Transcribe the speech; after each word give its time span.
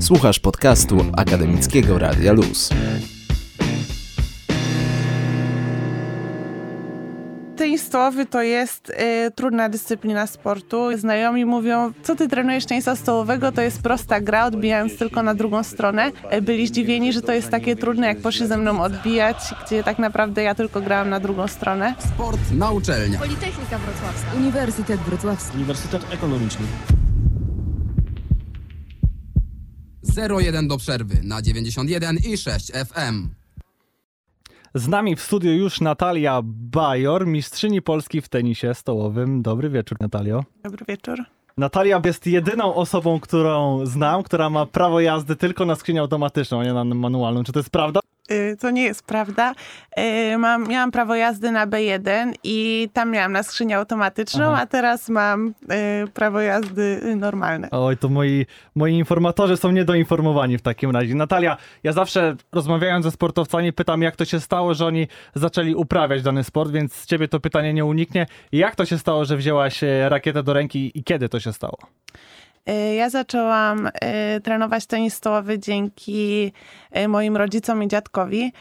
Słuchasz 0.00 0.40
podcastu 0.40 0.96
Akademickiego 1.16 1.98
Radia 1.98 2.32
Luz. 2.32 2.70
tenis 7.56 7.82
stołowy 7.82 8.26
to 8.26 8.42
jest 8.42 8.90
y, 8.90 9.30
trudna 9.30 9.68
dyscyplina 9.68 10.26
sportu. 10.26 10.98
Znajomi 10.98 11.44
mówią, 11.44 11.92
co 12.02 12.16
ty 12.16 12.28
trenujesz 12.28 12.66
tenisa 12.66 12.96
stołowego, 12.96 13.52
to 13.52 13.62
jest 13.62 13.82
prosta 13.82 14.20
gra, 14.20 14.46
odbijając 14.46 14.98
tylko 14.98 15.22
na 15.22 15.34
drugą 15.34 15.62
stronę. 15.62 16.12
Y, 16.32 16.42
byli 16.42 16.66
zdziwieni, 16.66 17.12
że 17.12 17.22
to 17.22 17.32
jest 17.32 17.50
takie 17.50 17.76
trudne, 17.76 18.06
jak 18.06 18.18
poszli 18.18 18.46
ze 18.46 18.56
mną 18.56 18.82
odbijać, 18.82 19.36
gdzie 19.66 19.84
tak 19.84 19.98
naprawdę 19.98 20.42
ja 20.42 20.54
tylko 20.54 20.80
grałam 20.80 21.10
na 21.10 21.20
drugą 21.20 21.48
stronę. 21.48 21.94
Sport 22.14 22.40
na 22.52 22.70
uczelnia. 22.70 23.18
Politechnika 23.18 23.78
Wrocławska. 23.78 24.36
Uniwersytet 24.36 25.00
Wrocławski. 25.00 25.56
Uniwersytet 25.56 26.02
Ekonomiczny. 26.12 26.66
0-1 30.10 30.66
do 30.66 30.78
przerwy 30.78 31.20
na 31.22 31.42
91 31.42 32.16
i 32.16 32.36
6 32.36 32.72
FM. 32.72 33.28
Z 34.74 34.88
nami 34.88 35.16
w 35.16 35.20
studiu 35.20 35.52
już 35.52 35.80
Natalia 35.80 36.40
Bajor, 36.44 37.26
mistrzyni 37.26 37.82
Polski 37.82 38.20
w 38.20 38.28
tenisie 38.28 38.74
stołowym. 38.74 39.42
Dobry 39.42 39.70
wieczór, 39.70 39.98
Natalio. 40.00 40.44
Dobry 40.64 40.84
wieczór. 40.88 41.24
Natalia 41.56 42.00
jest 42.04 42.26
jedyną 42.26 42.74
osobą, 42.74 43.20
którą 43.20 43.86
znam, 43.86 44.22
która 44.22 44.50
ma 44.50 44.66
prawo 44.66 45.00
jazdy 45.00 45.36
tylko 45.36 45.66
na 45.66 45.74
skrzynię 45.74 46.00
automatyczną, 46.00 46.60
a 46.60 46.64
nie 46.64 46.72
na 46.72 46.84
manualną. 46.84 47.44
Czy 47.44 47.52
to 47.52 47.58
jest 47.58 47.70
prawda? 47.70 48.00
Y, 48.32 48.56
to 48.60 48.70
nie 48.70 48.82
jest 48.82 49.06
prawda. 49.06 49.54
Y, 50.32 50.38
mam, 50.38 50.68
miałam 50.68 50.90
prawo 50.90 51.14
jazdy 51.14 51.50
na 51.50 51.66
B1 51.66 52.32
i 52.44 52.88
tam 52.92 53.10
miałam 53.10 53.32
na 53.32 53.42
skrzynię 53.42 53.76
automatyczną, 53.76 54.44
Aha. 54.44 54.62
a 54.62 54.66
teraz 54.66 55.08
mam 55.08 55.48
y, 55.48 56.08
prawo 56.14 56.40
jazdy 56.40 57.16
normalne. 57.16 57.68
Oj, 57.70 57.96
to 57.96 58.08
moi, 58.08 58.46
moi 58.74 58.94
informatorzy 58.94 59.56
są 59.56 59.72
niedoinformowani 59.72 60.58
w 60.58 60.62
takim 60.62 60.90
razie. 60.90 61.14
Natalia, 61.14 61.56
ja 61.82 61.92
zawsze 61.92 62.36
rozmawiając 62.52 63.04
ze 63.04 63.10
sportowcami 63.10 63.72
pytam, 63.72 64.02
jak 64.02 64.16
to 64.16 64.24
się 64.24 64.40
stało, 64.40 64.74
że 64.74 64.86
oni 64.86 65.08
zaczęli 65.34 65.74
uprawiać 65.74 66.22
dany 66.22 66.44
sport, 66.44 66.70
więc 66.70 66.94
z 66.94 67.06
ciebie 67.06 67.28
to 67.28 67.40
pytanie 67.40 67.74
nie 67.74 67.84
uniknie. 67.84 68.26
Jak 68.52 68.76
to 68.76 68.84
się 68.84 68.98
stało, 68.98 69.24
że 69.24 69.36
wzięłaś 69.36 69.80
rakietę 70.08 70.42
do 70.42 70.52
ręki 70.52 70.92
i 70.94 71.04
kiedy 71.04 71.28
to 71.28 71.40
się 71.40 71.52
stało? 71.52 71.78
Y, 72.68 72.94
ja 72.94 73.10
zaczęłam 73.10 73.86
y, 73.86 74.40
trenować 74.40 74.86
tenis 74.86 75.14
stołowy 75.14 75.58
dzięki 75.58 76.52
y, 76.96 77.08
moim 77.08 77.36
rodzicom 77.36 77.82
i 77.82 77.88
dziadkowi. 77.88 78.52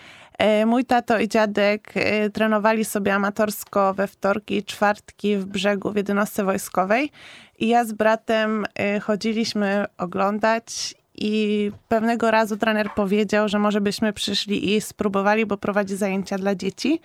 Mój 0.66 0.86
tato 0.86 1.20
i 1.20 1.28
dziadek 1.28 1.94
trenowali 2.34 2.86
sobie 2.86 3.14
amatorsko 3.14 3.94
we 3.94 4.08
wtorki 4.08 4.58
i 4.58 4.64
czwartki 4.64 5.38
w 5.38 5.46
brzegu 5.46 5.92
w 5.92 5.96
jednostce 5.96 6.44
wojskowej. 6.44 7.12
I 7.60 7.68
ja 7.68 7.86
z 7.86 7.92
bratem 7.94 8.66
chodziliśmy 9.02 9.86
oglądać 9.98 10.96
i 11.16 11.72
pewnego 11.88 12.32
razu 12.32 12.58
trener 12.58 12.90
powiedział, 12.96 13.50
że 13.50 13.60
może 13.60 13.82
byśmy 13.82 14.14
przyszli 14.14 14.76
i 14.76 14.82
spróbowali, 14.82 15.46
bo 15.46 15.58
prowadzi 15.58 15.96
zajęcia 15.96 16.38
dla 16.38 16.56
dzieci. 16.56 17.02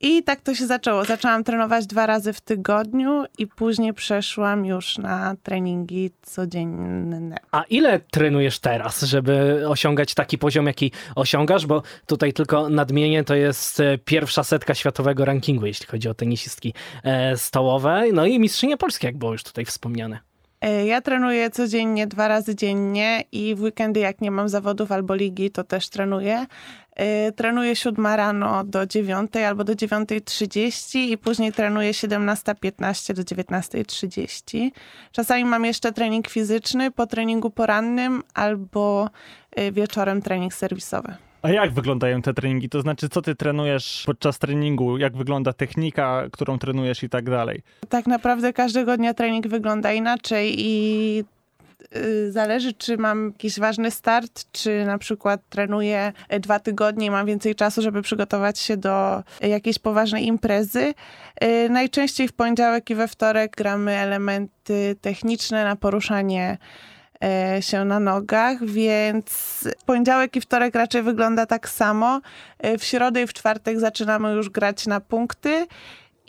I 0.00 0.22
tak 0.22 0.40
to 0.40 0.54
się 0.54 0.66
zaczęło. 0.66 1.04
Zaczęłam 1.04 1.44
trenować 1.44 1.86
dwa 1.86 2.06
razy 2.06 2.32
w 2.32 2.40
tygodniu 2.40 3.24
i 3.38 3.46
później 3.46 3.94
przeszłam 3.94 4.66
już 4.66 4.98
na 4.98 5.36
treningi 5.42 6.10
codzienne. 6.22 7.36
A 7.52 7.62
ile 7.62 8.00
trenujesz 8.00 8.58
teraz, 8.58 9.02
żeby 9.02 9.64
osiągać 9.68 10.14
taki 10.14 10.38
poziom, 10.38 10.66
jaki 10.66 10.92
osiągasz? 11.14 11.66
Bo 11.66 11.82
tutaj 12.06 12.32
tylko 12.32 12.68
nadmienię, 12.68 13.24
to 13.24 13.34
jest 13.34 13.80
e, 13.80 13.98
pierwsza 13.98 14.44
setka 14.44 14.74
światowego 14.74 15.24
rankingu, 15.24 15.66
jeśli 15.66 15.86
chodzi 15.86 16.08
o 16.08 16.14
tenisistki 16.14 16.74
e, 17.04 17.36
stołowe. 17.36 18.04
No 18.12 18.26
i 18.26 18.38
mistrzynie 18.38 18.76
Polski, 18.76 19.06
jak 19.06 19.16
było 19.16 19.32
już 19.32 19.42
tutaj 19.42 19.64
wspomniane. 19.64 20.18
E, 20.60 20.86
ja 20.86 21.00
trenuję 21.00 21.50
codziennie, 21.50 22.06
dwa 22.06 22.28
razy 22.28 22.54
dziennie 22.54 23.24
i 23.32 23.54
w 23.54 23.62
weekendy, 23.62 24.00
jak 24.00 24.20
nie 24.20 24.30
mam 24.30 24.48
zawodów 24.48 24.92
albo 24.92 25.14
ligi, 25.14 25.50
to 25.50 25.64
też 25.64 25.88
trenuję. 25.88 26.46
Y, 27.00 27.32
trenuję 27.32 27.76
7 27.76 28.06
rano 28.06 28.64
do 28.64 28.86
9 28.86 29.36
albo 29.36 29.64
do 29.64 29.72
9.30 29.72 30.98
i 30.98 31.18
później 31.18 31.52
trenuję 31.52 31.92
17.15 31.92 33.14
do 33.14 33.22
19.30. 33.22 34.70
Czasami 35.12 35.44
mam 35.44 35.64
jeszcze 35.64 35.92
trening 35.92 36.28
fizyczny 36.28 36.90
po 36.90 37.06
treningu 37.06 37.50
porannym 37.50 38.22
albo 38.34 39.10
y, 39.58 39.72
wieczorem 39.72 40.22
trening 40.22 40.54
serwisowy. 40.54 41.14
A 41.42 41.50
jak 41.50 41.72
wyglądają 41.72 42.22
te 42.22 42.34
treningi? 42.34 42.68
To 42.68 42.80
znaczy, 42.80 43.08
co 43.08 43.22
ty 43.22 43.34
trenujesz 43.34 44.02
podczas 44.06 44.38
treningu? 44.38 44.98
Jak 44.98 45.16
wygląda 45.16 45.52
technika, 45.52 46.22
którą 46.32 46.58
trenujesz 46.58 47.02
i 47.02 47.08
tak 47.08 47.30
dalej? 47.30 47.62
Tak 47.88 48.06
naprawdę 48.06 48.52
każdego 48.52 48.96
dnia 48.96 49.14
trening 49.14 49.48
wygląda 49.48 49.92
inaczej 49.92 50.54
i 50.58 51.24
zależy, 52.30 52.72
czy 52.72 52.98
mam 52.98 53.26
jakiś 53.26 53.58
ważny 53.58 53.90
start, 53.90 54.44
czy 54.52 54.84
na 54.84 54.98
przykład 54.98 55.40
trenuję 55.48 56.12
dwa 56.40 56.60
tygodnie 56.60 57.06
i 57.06 57.10
mam 57.10 57.26
więcej 57.26 57.54
czasu, 57.54 57.82
żeby 57.82 58.02
przygotować 58.02 58.58
się 58.58 58.76
do 58.76 59.22
jakiejś 59.40 59.78
poważnej 59.78 60.26
imprezy. 60.26 60.94
Y, 61.44 61.68
najczęściej 61.70 62.28
w 62.28 62.32
poniedziałek 62.32 62.90
i 62.90 62.94
we 62.94 63.08
wtorek 63.08 63.56
gramy 63.56 63.92
elementy 63.92 64.96
techniczne 65.00 65.64
na 65.64 65.76
poruszanie 65.76 66.58
y, 67.58 67.62
się 67.62 67.84
na 67.84 68.00
nogach, 68.00 68.64
więc 68.64 69.24
poniedziałek 69.86 70.36
i 70.36 70.40
wtorek 70.40 70.74
raczej 70.74 71.02
wygląda 71.02 71.46
tak 71.46 71.68
samo. 71.68 72.20
W 72.78 72.84
środę 72.84 73.22
i 73.22 73.26
w 73.26 73.32
czwartek 73.32 73.80
zaczynamy 73.80 74.32
już 74.32 74.50
grać 74.50 74.86
na 74.86 75.00
punkty 75.00 75.66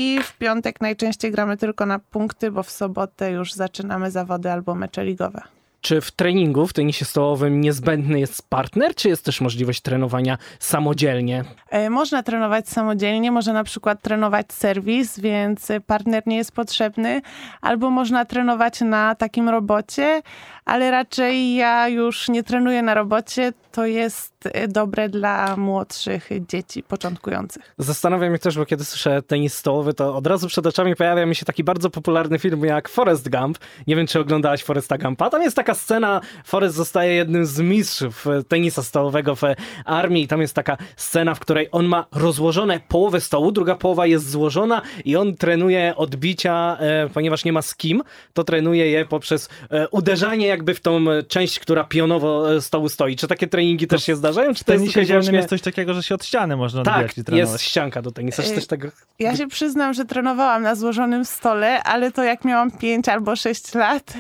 i 0.02 0.24
w 0.24 0.38
piątek 0.38 0.82
najczęściej 0.82 1.32
gramy 1.32 1.58
tylko 1.58 1.86
na 1.86 2.00
punkty, 2.00 2.52
bo 2.52 2.64
w 2.64 2.72
sobotę 2.72 3.32
już 3.32 3.54
zaczynamy 3.54 4.12
zawody 4.12 4.52
albo 4.52 4.76
mecze 4.76 5.06
ligowe. 5.06 5.42
Czy 5.82 6.02
w 6.02 6.12
treningu, 6.12 6.68
w 6.68 6.74
tenisie 6.74 7.06
stołowym 7.06 7.62
niezbędny 7.62 8.20
jest 8.20 8.50
partner, 8.50 8.96
czy 8.96 9.10
jest 9.10 9.26
też 9.26 9.42
możliwość 9.42 9.82
trenowania 9.82 10.38
samodzielnie? 10.60 11.44
E, 11.70 11.90
można 11.90 12.24
trenować 12.24 12.70
samodzielnie, 12.70 13.32
można 13.32 13.54
na 13.54 13.64
przykład 13.64 14.02
trenować 14.02 14.54
serwis, 14.54 15.20
więc 15.20 15.68
partner 15.88 16.24
nie 16.26 16.38
jest 16.38 16.52
potrzebny, 16.52 17.22
albo 17.62 17.90
można 17.90 18.26
trenować 18.26 18.82
na 18.82 19.16
takim 19.16 19.50
robocie, 19.50 20.22
ale 20.66 20.92
raczej 20.92 21.56
ja 21.56 21.88
już 21.88 22.30
nie 22.30 22.44
trenuję 22.44 22.82
na 22.82 22.94
robocie, 22.94 23.54
to 23.72 23.86
jest 23.86 24.31
e, 24.46 24.68
dobre 24.68 25.10
dla 25.10 25.58
młodszych 25.58 26.30
dzieci 26.48 26.84
początkujących. 26.84 27.76
Zastanawiam 27.78 28.34
się 28.34 28.40
też, 28.40 28.58
bo 28.58 28.66
kiedy 28.66 28.86
słyszę 28.86 29.22
tenis 29.22 29.54
stołowy, 29.54 29.94
to 29.94 30.16
od 30.16 30.28
razu 30.28 30.48
przed 30.48 30.66
oczami 30.66 30.96
pojawia 30.96 31.26
mi 31.26 31.36
się 31.36 31.46
taki 31.46 31.64
bardzo 31.64 31.90
popularny 31.90 32.40
film 32.40 32.66
jak 32.66 32.90
Forrest 32.90 33.30
Gump. 33.30 33.58
Nie 33.88 33.96
wiem, 33.96 34.08
czy 34.08 34.20
oglądałaś 34.20 34.64
Forresta 34.64 34.98
Gumpa. 34.98 35.30
Tam 35.30 35.42
jest 35.42 35.56
taka 35.56 35.74
scena, 35.74 36.22
Forrest 36.46 36.76
zostaje 36.76 37.14
jednym 37.14 37.46
z 37.46 37.60
mistrzów 37.60 38.28
e, 38.28 38.44
tenisa 38.44 38.84
stołowego 38.84 39.36
w 39.36 39.42
armii 39.86 40.24
i 40.24 40.28
tam 40.28 40.42
jest 40.42 40.54
taka 40.54 40.78
scena, 40.96 41.36
w 41.36 41.40
której 41.40 41.68
on 41.72 41.86
ma 41.86 42.06
rozłożone 42.12 42.80
połowę 42.88 43.22
stołu, 43.22 43.52
druga 43.52 43.76
połowa 43.76 44.08
jest 44.08 44.30
złożona 44.30 44.82
i 45.06 45.16
on 45.16 45.36
trenuje 45.36 45.96
odbicia, 45.96 46.78
e, 46.80 47.10
ponieważ 47.14 47.46
nie 47.46 47.54
ma 47.54 47.62
z 47.62 47.76
kim, 47.76 48.04
to 48.34 48.44
trenuje 48.44 48.92
je 48.92 49.06
poprzez 49.06 49.50
uderzanie 49.92 50.48
jakby 50.48 50.74
w 50.74 50.80
tą 50.80 51.06
część, 51.28 51.60
która 51.60 51.84
pionowo 51.84 52.62
stołu 52.62 52.90
stoi. 52.90 53.16
Czy 53.16 53.28
takie 53.28 53.48
treningi 53.48 53.88
też 53.88 54.04
się 54.04 54.16
zdarzają? 54.16 54.31
Czy 54.56 54.66
to 54.66 54.74
jest 54.74 54.94
wyłącznie... 54.94 55.38
jest 55.38 55.50
coś 55.50 55.62
takiego, 55.62 55.94
że 55.94 56.04
się 56.04 56.16
od 56.16 56.26
ściany 56.26 56.58
można 56.58 56.84
tak, 56.84 56.94
odbijać 56.94 57.18
i 57.18 57.24
trenować? 57.24 57.52
jest 57.52 57.64
ścianka 57.64 58.02
do 58.02 58.12
tenisa. 58.12 58.44
Czy 58.44 58.52
też 58.52 58.68
tego... 58.68 58.88
Ja 59.20 59.36
się 59.36 59.48
przyznam, 59.48 59.94
że 59.94 60.06
trenowałam 60.06 60.64
na 60.64 60.76
złożonym 60.76 61.26
stole, 61.26 61.84
ale 61.84 62.12
to 62.12 62.24
jak 62.24 62.46
miałam 62.46 62.72
5 62.72 63.10
albo 63.10 63.36
6 63.36 63.76
lat 63.76 64.14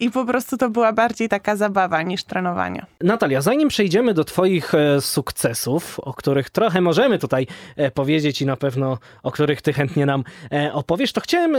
i 0.00 0.10
po 0.10 0.24
prostu 0.24 0.56
to 0.56 0.70
była 0.70 0.92
bardziej 0.92 1.28
taka 1.28 1.56
zabawa 1.56 2.02
niż 2.02 2.24
trenowanie. 2.24 2.86
Natalia, 3.00 3.40
zanim 3.40 3.68
przejdziemy 3.68 4.14
do 4.14 4.24
twoich 4.24 4.74
e, 4.74 5.00
sukcesów, 5.00 6.00
o 6.00 6.14
których 6.14 6.50
trochę 6.50 6.80
możemy 6.80 7.18
tutaj 7.18 7.46
e, 7.76 7.90
powiedzieć 7.90 8.42
i 8.42 8.46
na 8.46 8.56
pewno 8.56 8.98
o 9.22 9.30
których 9.30 9.62
ty 9.62 9.72
chętnie 9.72 10.06
nam 10.06 10.24
e, 10.52 10.72
opowiesz, 10.72 11.12
to 11.12 11.20
chciałem 11.20 11.56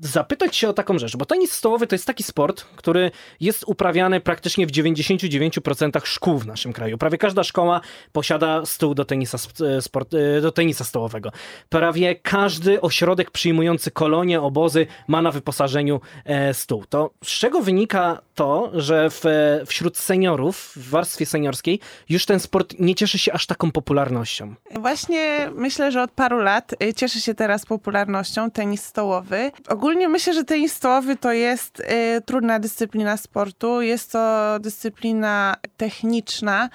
zapytać 0.00 0.56
się 0.56 0.68
o 0.68 0.72
taką 0.72 0.98
rzecz, 0.98 1.16
bo 1.16 1.24
tenis 1.24 1.52
stołowy 1.52 1.86
to 1.86 1.94
jest 1.94 2.06
taki 2.06 2.22
sport, 2.22 2.64
który 2.76 3.10
jest 3.40 3.64
uprawiany 3.66 4.20
praktycznie 4.20 4.66
w 4.66 4.70
99% 4.70 6.00
szkół 6.04 6.28
szkół 6.28 6.38
w 6.38 6.46
naszym 6.46 6.72
kraju. 6.72 6.97
Prawie 6.98 7.18
każda 7.18 7.44
szkoła 7.44 7.80
posiada 8.12 8.66
stół 8.66 8.94
do 8.94 9.04
tenisa, 9.04 9.38
e, 9.76 9.82
sport, 9.82 10.14
e, 10.14 10.40
do 10.40 10.52
tenisa 10.52 10.84
stołowego. 10.84 11.32
Prawie 11.68 12.14
każdy 12.14 12.80
ośrodek 12.80 13.30
przyjmujący 13.30 13.90
kolonie, 13.90 14.40
obozy 14.40 14.86
ma 15.08 15.22
na 15.22 15.30
wyposażeniu 15.30 16.00
e, 16.24 16.54
stół. 16.54 16.84
To 16.88 17.10
z 17.24 17.28
czego 17.28 17.60
wynika 17.60 18.20
to, 18.34 18.70
że 18.74 19.10
w, 19.10 19.22
wśród 19.66 19.96
seniorów, 19.96 20.72
w 20.76 20.90
warstwie 20.90 21.26
seniorskiej, 21.26 21.80
już 22.08 22.26
ten 22.26 22.40
sport 22.40 22.74
nie 22.78 22.94
cieszy 22.94 23.18
się 23.18 23.32
aż 23.32 23.46
taką 23.46 23.72
popularnością? 23.72 24.54
Właśnie 24.74 25.50
myślę, 25.54 25.92
że 25.92 26.02
od 26.02 26.10
paru 26.10 26.38
lat 26.38 26.74
cieszy 26.96 27.20
się 27.20 27.34
teraz 27.34 27.66
popularnością 27.66 28.50
tenis 28.50 28.84
stołowy. 28.84 29.52
Ogólnie 29.68 30.08
myślę, 30.08 30.34
że 30.34 30.44
tenis 30.44 30.72
stołowy 30.72 31.16
to 31.16 31.32
jest 31.32 31.82
trudna 32.26 32.58
dyscyplina 32.58 33.16
sportu. 33.16 33.82
Jest 33.82 34.12
to 34.12 34.56
dyscyplina 34.60 35.56
techniczna 35.76 36.68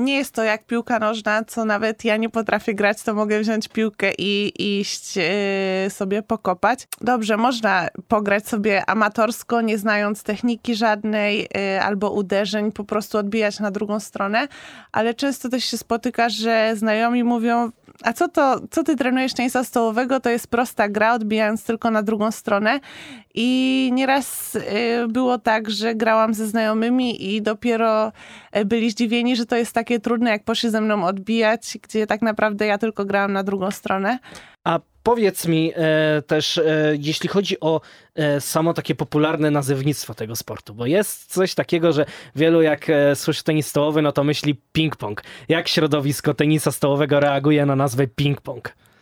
Nie 0.00 0.16
jest 0.16 0.34
to 0.34 0.44
jak 0.44 0.66
piłka 0.66 0.98
nożna, 0.98 1.44
co 1.44 1.64
nawet 1.64 2.04
ja 2.04 2.16
nie 2.16 2.28
potrafię 2.28 2.74
grać, 2.74 3.02
to 3.02 3.14
mogę 3.14 3.40
wziąć 3.40 3.68
piłkę 3.68 4.12
i 4.18 4.52
iść 4.80 5.18
e, 5.18 5.90
sobie 5.90 6.22
pokopać. 6.22 6.88
Dobrze, 7.00 7.36
można 7.36 7.88
pograć 8.08 8.48
sobie 8.48 8.90
amatorsko, 8.90 9.60
nie 9.60 9.78
znając 9.78 10.22
techniki 10.22 10.74
żadnej 10.74 11.48
e, 11.56 11.82
albo 11.82 12.10
uderzeń, 12.10 12.72
po 12.72 12.84
prostu 12.84 13.18
odbijać 13.18 13.60
na 13.60 13.70
drugą 13.70 14.00
stronę, 14.00 14.48
ale 14.92 15.14
często 15.14 15.48
też 15.48 15.64
się 15.64 15.78
spotyka, 15.78 16.28
że 16.28 16.72
znajomi 16.76 17.24
mówią, 17.24 17.70
a 18.02 18.12
co 18.12 18.28
to, 18.28 18.60
co 18.70 18.82
ty 18.82 18.96
trenujesz 18.96 19.34
tenisa 19.34 19.64
stołowego, 19.64 20.20
to 20.20 20.30
jest 20.30 20.48
prosta 20.48 20.88
gra, 20.88 21.14
odbijając 21.14 21.64
tylko 21.64 21.90
na 21.90 22.02
drugą 22.02 22.30
stronę. 22.30 22.80
I 23.34 23.90
nieraz 23.92 24.54
y, 24.54 24.60
było 25.08 25.38
tak, 25.38 25.70
że 25.70 25.94
grałam 25.94 26.34
ze 26.34 26.46
znajomymi 26.46 27.34
i 27.34 27.42
dopiero 27.42 28.12
y, 28.56 28.64
byli 28.64 28.90
zdziwieni, 28.90 29.36
że 29.36 29.46
to 29.46 29.56
jest 29.56 29.72
takie 29.72 30.00
trudne, 30.00 30.30
jak 30.30 30.44
poszli 30.44 30.70
ze 30.70 30.80
mną 30.80 31.04
odbijać, 31.04 31.78
gdzie 31.82 32.06
tak 32.06 32.22
naprawdę 32.22 32.66
ja 32.66 32.78
tylko 32.78 33.04
grałam 33.04 33.32
na 33.32 33.42
drugą 33.42 33.70
stronę. 33.70 34.18
A 34.64 34.80
powiedz 35.06 35.46
mi 35.46 35.72
e, 35.76 36.22
też, 36.26 36.58
e, 36.58 36.94
jeśli 37.00 37.28
chodzi 37.28 37.60
o 37.60 37.80
e, 38.14 38.40
samo 38.40 38.74
takie 38.74 38.94
popularne 38.94 39.50
nazewnictwo 39.50 40.14
tego 40.14 40.36
sportu, 40.36 40.74
bo 40.74 40.86
jest 40.86 41.32
coś 41.32 41.54
takiego, 41.54 41.92
że 41.92 42.06
wielu 42.36 42.62
jak 42.62 42.86
słyszy 43.14 43.44
tenis 43.44 43.66
stołowy, 43.66 44.02
no 44.02 44.12
to 44.12 44.24
myśli 44.24 44.56
ping-pong. 44.74 45.14
Jak 45.48 45.68
środowisko 45.68 46.34
tenisa 46.34 46.72
stołowego 46.72 47.20
reaguje 47.20 47.66
na 47.66 47.76
nazwę 47.76 48.06
ping-pong? 48.06 48.60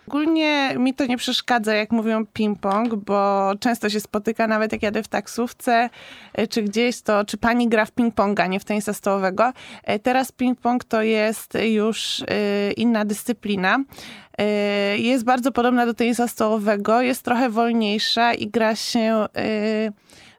Ogólnie 0.08 0.74
mi 0.78 0.94
to 0.94 1.06
nie 1.06 1.16
przeszkadza, 1.16 1.74
jak 1.74 1.90
mówią 1.90 2.24
ping-pong, 2.24 2.94
bo 2.94 3.52
często 3.60 3.90
się 3.90 4.00
spotyka, 4.00 4.46
nawet 4.46 4.72
jak 4.72 4.82
jadę 4.82 5.02
w 5.02 5.08
taksówce 5.08 5.90
e, 6.32 6.46
czy 6.46 6.62
gdzieś, 6.62 7.02
to 7.02 7.24
czy 7.24 7.36
pani 7.36 7.68
gra 7.68 7.84
w 7.84 7.92
ping-ponga, 7.92 8.48
nie 8.48 8.60
w 8.60 8.64
tenisa 8.64 8.92
stołowego. 8.92 9.52
E, 9.84 9.98
Teraz 9.98 10.32
ping-pong 10.32 10.84
to 10.88 11.02
jest 11.02 11.58
już 11.64 12.20
e, 12.20 12.72
inna 12.72 13.04
dyscyplina. 13.04 13.78
Jest 14.96 15.24
bardzo 15.24 15.52
podobna 15.52 15.86
do 15.86 15.94
tenisa 15.94 16.28
stołowego, 16.28 17.02
jest 17.02 17.22
trochę 17.22 17.50
wolniejsza 17.50 18.34
i 18.34 18.46
gra 18.46 18.76
się 18.76 19.26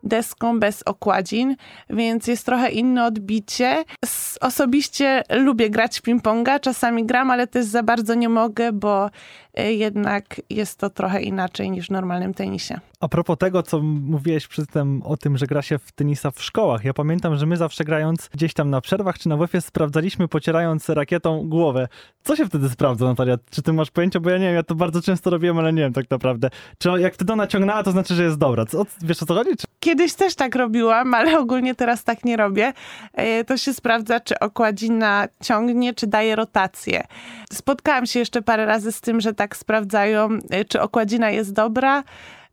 deską 0.06 0.60
bez 0.60 0.84
okładzin, 0.84 1.56
więc 1.90 2.28
jest 2.28 2.46
trochę 2.46 2.70
inne 2.70 3.06
odbicie. 3.06 3.84
Osobiście 4.42 5.24
lubię 5.30 5.70
grać 5.70 6.00
w 6.00 6.02
ping-ponga, 6.02 6.60
czasami 6.60 7.06
gram, 7.06 7.32
ale 7.32 7.48
też 7.48 7.66
za 7.66 7.84
bardzo 7.84 8.14
nie 8.14 8.30
mogę, 8.30 8.72
bo 8.72 9.10
jednak 9.64 10.42
jest 10.50 10.80
to 10.80 10.90
trochę 10.90 11.22
inaczej 11.22 11.72
niż 11.72 11.88
w 11.88 11.92
normalnym 11.92 12.34
tenisie. 12.34 12.80
A 13.00 13.08
propos 13.08 13.38
tego, 13.38 13.64
co 13.64 13.82
mówiłeś 13.82 14.48
przy 14.48 14.66
tym 14.66 15.02
o 15.04 15.18
tym, 15.18 15.38
że 15.38 15.48
gra 15.48 15.62
się 15.62 15.78
w 15.80 15.92
tenisa 15.92 16.32
w 16.32 16.42
szkołach. 16.44 16.84
Ja 16.84 16.94
pamiętam, 16.94 17.36
że 17.36 17.46
my 17.46 17.58
zawsze 17.58 17.84
grając 17.84 18.30
gdzieś 18.34 18.54
tam 18.54 18.70
na 18.70 18.82
przerwach 18.82 19.20
czy 19.20 19.30
na 19.30 19.38
WF 19.38 19.52
sprawdzaliśmy, 19.66 20.28
pocierając 20.28 20.90
rakietą 20.90 21.50
głowę. 21.50 21.88
Co 22.24 22.36
się 22.36 22.46
wtedy 22.46 22.70
sprawdza, 22.70 23.06
Natalia? 23.06 23.38
Czy 23.52 23.62
ty 23.62 23.74
masz 23.74 23.92
pojęcie? 23.92 24.20
Bo 24.20 24.30
ja 24.30 24.38
nie 24.38 24.46
wiem, 24.46 24.56
ja 24.56 24.64
to 24.64 24.76
bardzo 24.76 25.02
często 25.02 25.30
robiłem, 25.30 25.60
ale 25.60 25.74
nie 25.74 25.82
wiem 25.82 25.94
tak 25.94 26.10
naprawdę. 26.12 26.50
Czy 26.78 26.90
jak 26.90 27.14
wtedy 27.14 27.34
ona 27.34 27.48
ciągnęła, 27.48 27.84
to 27.84 27.92
znaczy, 27.92 28.16
że 28.16 28.24
jest 28.24 28.38
dobra. 28.38 28.66
Co, 28.66 28.86
wiesz 29.02 29.24
o 29.24 29.26
co 29.26 29.34
chodzi? 29.34 29.50
Czy... 29.58 29.68
Kiedyś 29.80 30.14
też 30.14 30.36
tak 30.36 30.56
robiłam, 30.56 31.14
ale 31.14 31.40
ogólnie 31.40 31.76
teraz 31.76 32.04
tak 32.04 32.26
nie 32.26 32.38
robię. 32.38 32.74
E, 33.14 33.44
To 33.44 33.58
się 33.58 33.74
sprawdza, 33.74 34.20
czy 34.20 34.40
okładzina 34.40 35.28
ciągnie, 35.44 35.94
czy 35.94 36.08
daje 36.08 36.36
rotację. 36.36 37.04
Spotkałam 37.54 38.06
się 38.06 38.20
jeszcze 38.20 38.42
parę 38.42 38.66
razy 38.66 38.92
z 38.92 39.02
tym, 39.02 39.22
że 39.22 39.34
tak 39.34 39.45
sprawdzają, 39.54 40.30
e, 40.50 40.66
czy 40.66 40.82
okładzina 40.82 41.30
jest 41.30 41.54
dobra, 41.54 42.04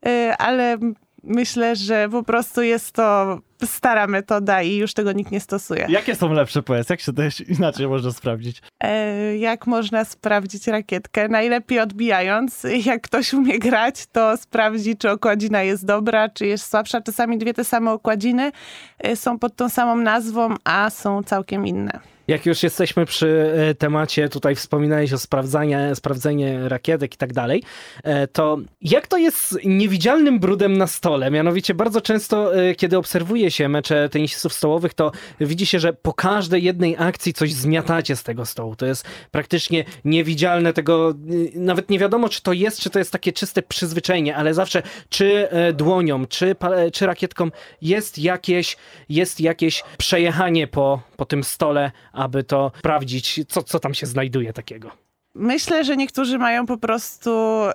e, 0.06 0.34
ale 0.38 0.78
myślę, 1.24 1.76
że 1.76 2.08
po 2.10 2.22
prostu 2.22 2.62
jest 2.62 2.92
to 2.92 3.38
stara 3.64 4.06
metoda 4.06 4.62
i 4.62 4.76
już 4.76 4.94
tego 4.94 5.12
nikt 5.12 5.30
nie 5.32 5.40
stosuje. 5.40 5.86
Jakie 5.88 6.14
są 6.14 6.32
lepsze 6.32 6.62
powiedz? 6.62 6.90
Jak 6.90 7.00
się 7.00 7.12
to 7.12 7.22
inaczej 7.48 7.88
można 7.88 8.12
sprawdzić? 8.12 8.62
E, 8.84 9.36
Jak 9.36 9.66
można 9.66 10.04
sprawdzić 10.04 10.66
rakietkę? 10.66 11.28
Najlepiej 11.28 11.80
odbijając. 11.80 12.66
Jak 12.84 13.02
ktoś 13.02 13.34
umie 13.34 13.58
grać, 13.58 14.06
to 14.12 14.36
sprawdzi, 14.36 14.96
czy 14.96 15.10
okładzina 15.10 15.62
jest 15.62 15.86
dobra, 15.86 16.28
czy 16.28 16.46
jest 16.46 16.70
słabsza. 16.70 17.00
Czasami 17.00 17.38
dwie 17.38 17.54
te 17.54 17.64
same 17.64 17.90
okładziny 17.92 18.52
e, 18.98 19.16
są 19.16 19.38
pod 19.38 19.56
tą 19.56 19.68
samą 19.68 19.96
nazwą, 19.96 20.54
a 20.64 20.90
są 20.90 21.22
całkiem 21.22 21.66
inne. 21.66 22.00
Jak 22.32 22.46
już 22.46 22.62
jesteśmy 22.62 23.06
przy 23.06 23.52
e, 23.70 23.74
temacie, 23.74 24.28
tutaj 24.28 24.54
wspominałeś 24.54 25.12
o 25.12 25.18
sprawdzanie, 25.18 25.94
sprawdzenie 25.94 26.68
rakietek 26.68 27.14
i 27.14 27.16
tak 27.16 27.32
dalej, 27.32 27.62
e, 28.04 28.26
to 28.26 28.58
jak 28.80 29.06
to 29.06 29.16
jest 29.16 29.36
z 29.36 29.58
niewidzialnym 29.64 30.38
brudem 30.38 30.78
na 30.78 30.86
stole? 30.86 31.30
Mianowicie 31.30 31.74
bardzo 31.74 32.00
często, 32.00 32.56
e, 32.56 32.74
kiedy 32.74 32.98
obserwuje 32.98 33.50
się 33.50 33.68
mecze 33.68 34.08
tenisistów 34.08 34.52
stołowych, 34.52 34.94
to 34.94 35.12
widzi 35.40 35.66
się, 35.66 35.78
że 35.78 35.92
po 35.92 36.12
każdej 36.12 36.62
jednej 36.62 36.96
akcji 36.98 37.32
coś 37.32 37.52
zmiatacie 37.52 38.16
z 38.16 38.22
tego 38.22 38.46
stołu. 38.46 38.76
To 38.76 38.86
jest 38.86 39.06
praktycznie 39.30 39.84
niewidzialne 40.04 40.72
tego, 40.72 41.14
nawet 41.54 41.90
nie 41.90 41.98
wiadomo, 41.98 42.28
czy 42.28 42.42
to 42.42 42.52
jest, 42.52 42.80
czy 42.80 42.90
to 42.90 42.98
jest 42.98 43.12
takie 43.12 43.32
czyste 43.32 43.62
przyzwyczajenie, 43.62 44.36
ale 44.36 44.54
zawsze 44.54 44.82
czy 45.08 45.48
dłonią, 45.74 46.26
czy, 46.26 46.56
czy 46.92 47.06
rakietką 47.06 47.50
jest 47.82 48.18
jakieś, 48.18 48.76
jest 49.08 49.40
jakieś 49.40 49.84
przejechanie 49.98 50.66
po, 50.66 51.02
po 51.16 51.24
tym 51.24 51.44
stole, 51.44 51.90
aby 52.22 52.44
to 52.44 52.72
sprawdzić, 52.78 53.40
co, 53.48 53.62
co 53.62 53.78
tam 53.80 53.94
się 53.94 54.06
znajduje 54.06 54.52
takiego. 54.52 54.90
Myślę, 55.34 55.84
że 55.84 55.96
niektórzy 55.96 56.38
mają 56.38 56.66
po 56.66 56.78
prostu 56.78 57.30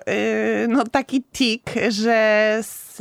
yy, 0.06 0.68
no, 0.68 0.84
taki 0.84 1.22
tik, 1.22 1.74
że 1.88 2.14
s, 2.58 2.98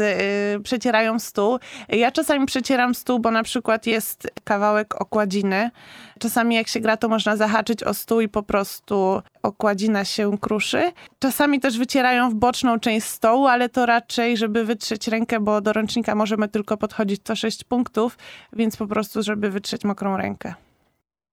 yy, 0.53 0.59
przecierają 0.63 1.19
stół. 1.19 1.59
Ja 1.89 2.11
czasami 2.11 2.45
przecieram 2.45 2.95
stół, 2.95 3.19
bo 3.19 3.31
na 3.31 3.44
przykład 3.44 3.88
jest 3.88 4.27
kawałek 4.44 5.01
okładziny. 5.01 5.71
Czasami 6.19 6.55
jak 6.55 6.67
się 6.67 6.79
gra, 6.79 6.97
to 6.97 7.09
można 7.09 7.35
zahaczyć 7.35 7.83
o 7.83 7.94
stół 7.94 8.21
i 8.21 8.29
po 8.29 8.44
prostu 8.44 9.21
okładzina 9.44 10.05
się 10.05 10.38
kruszy. 10.38 10.91
Czasami 11.19 11.59
też 11.59 11.77
wycierają 11.77 12.29
w 12.29 12.35
boczną 12.35 12.79
część 12.79 13.07
stołu, 13.07 13.47
ale 13.47 13.69
to 13.69 13.85
raczej, 13.85 14.38
żeby 14.38 14.65
wytrzeć 14.65 15.07
rękę, 15.07 15.39
bo 15.39 15.61
do 15.61 15.73
ręcznika 15.73 16.15
możemy 16.15 16.47
tylko 16.47 16.77
podchodzić 16.77 17.21
co 17.23 17.35
6 17.35 17.63
punktów, 17.63 18.17
więc 18.53 18.77
po 18.77 18.88
prostu, 18.88 19.23
żeby 19.23 19.49
wytrzeć 19.51 19.83
mokrą 19.83 20.17
rękę. 20.17 20.53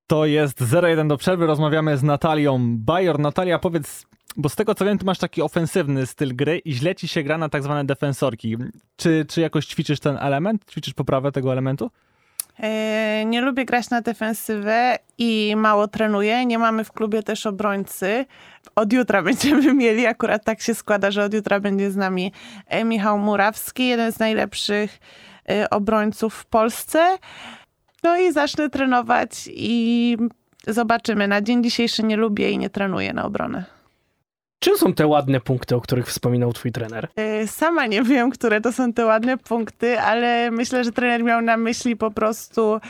To 0.06 0.27
jest 0.27 0.61
0-1 0.61 1.09
do 1.09 1.17
przerwy. 1.17 1.47
Rozmawiamy 1.47 1.97
z 1.97 2.03
Natalią 2.03 2.77
Bajor. 2.79 3.19
Natalia, 3.19 3.59
powiedz, 3.59 4.06
bo 4.37 4.49
z 4.49 4.56
tego 4.56 4.75
co 4.75 4.85
wiem, 4.85 4.99
ty 4.99 5.05
masz 5.05 5.19
taki 5.19 5.43
ofensywny 5.43 6.06
styl 6.06 6.37
gry 6.37 6.59
i 6.59 6.73
źle 6.73 6.95
ci 6.95 7.09
się 7.09 7.23
gra 7.23 7.39
na 7.39 7.49
tak 7.49 7.62
zwane 7.62 7.85
defensorki. 7.85 8.56
Czy, 8.97 9.27
czy 9.29 9.41
jakoś 9.41 9.67
ćwiczysz 9.67 10.01
ten 10.01 10.17
element? 10.17 10.65
Ćwiczysz 10.71 10.95
poprawę 10.95 11.33
tego 11.33 11.53
elementu? 11.53 11.91
E, 12.61 13.25
Nie 13.27 13.41
lubię 13.41 13.65
grać 13.65 13.91
na 13.91 14.01
defensywę 14.01 14.99
i 15.19 15.55
mało 15.56 15.89
trenuję. 15.89 16.47
Nie 16.47 16.59
mamy 16.59 16.85
w 16.85 16.93
klubie 16.93 17.23
też 17.23 17.47
obrońcy. 17.47 18.27
Od 18.77 18.93
jutra 18.93 19.23
będziemy 19.33 19.75
mieli, 19.75 20.07
akurat 20.07 20.45
tak 20.45 20.61
się 20.61 20.75
składa, 20.75 21.11
że 21.11 21.25
od 21.25 21.35
jutra 21.35 21.61
będzie 21.61 21.91
z 21.91 21.97
nami 21.97 22.33
e, 22.69 22.85
Michał 22.85 23.19
Murawski, 23.19 23.87
jeden 23.87 24.12
z 24.12 24.19
najlepszych 24.19 24.99
e, 25.50 25.71
obrońców 25.71 26.35
w 26.35 26.47
Polsce. 26.47 27.19
No 28.05 28.17
i 28.19 28.33
zacznę 28.33 28.71
trenować 28.71 29.31
i 29.52 30.17
zobaczymy. 30.67 31.28
Na 31.28 31.40
dzień 31.43 31.64
dzisiejszy 31.64 32.02
nie 32.02 32.17
lubię 32.17 32.50
i 32.50 32.59
nie 32.59 32.71
trenuję 32.71 33.12
na 33.12 33.25
obronę. 33.25 33.64
Czym 34.59 34.76
są 34.76 34.95
te 34.95 35.07
ładne 35.07 35.40
punkty, 35.40 35.76
o 35.76 35.81
których 35.81 36.07
wspominał 36.07 36.52
twój 36.52 36.73
trener? 36.73 37.09
E, 37.17 37.47
Sama 37.47 37.87
nie 37.87 38.02
wiem, 38.02 38.31
które 38.31 38.61
to 38.61 38.73
są 38.73 38.93
te 38.93 39.05
ładne 39.05 39.38
punkty, 39.38 40.00
ale 40.00 40.50
myślę, 40.50 40.85
że 40.85 40.93
trener 40.93 41.25
miał 41.25 41.43
na 41.43 41.57
myśli 41.57 41.97
po 41.97 42.11
prostu 42.11 42.81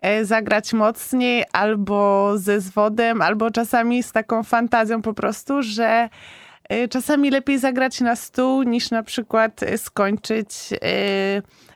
e, 0.00 0.24
zagrać 0.24 0.72
mocniej 0.72 1.44
albo 1.52 2.32
ze 2.38 2.60
zwodem, 2.60 3.22
albo 3.22 3.50
czasami 3.50 4.02
z 4.02 4.12
taką 4.12 4.42
fantazją 4.42 5.02
po 5.02 5.14
prostu, 5.14 5.62
że 5.62 6.08
e, 6.68 6.88
czasami 6.88 7.30
lepiej 7.30 7.58
zagrać 7.58 8.00
na 8.00 8.16
stół 8.16 8.62
niż 8.62 8.90
na 8.90 9.02
przykład 9.02 9.60
skończyć 9.76 10.48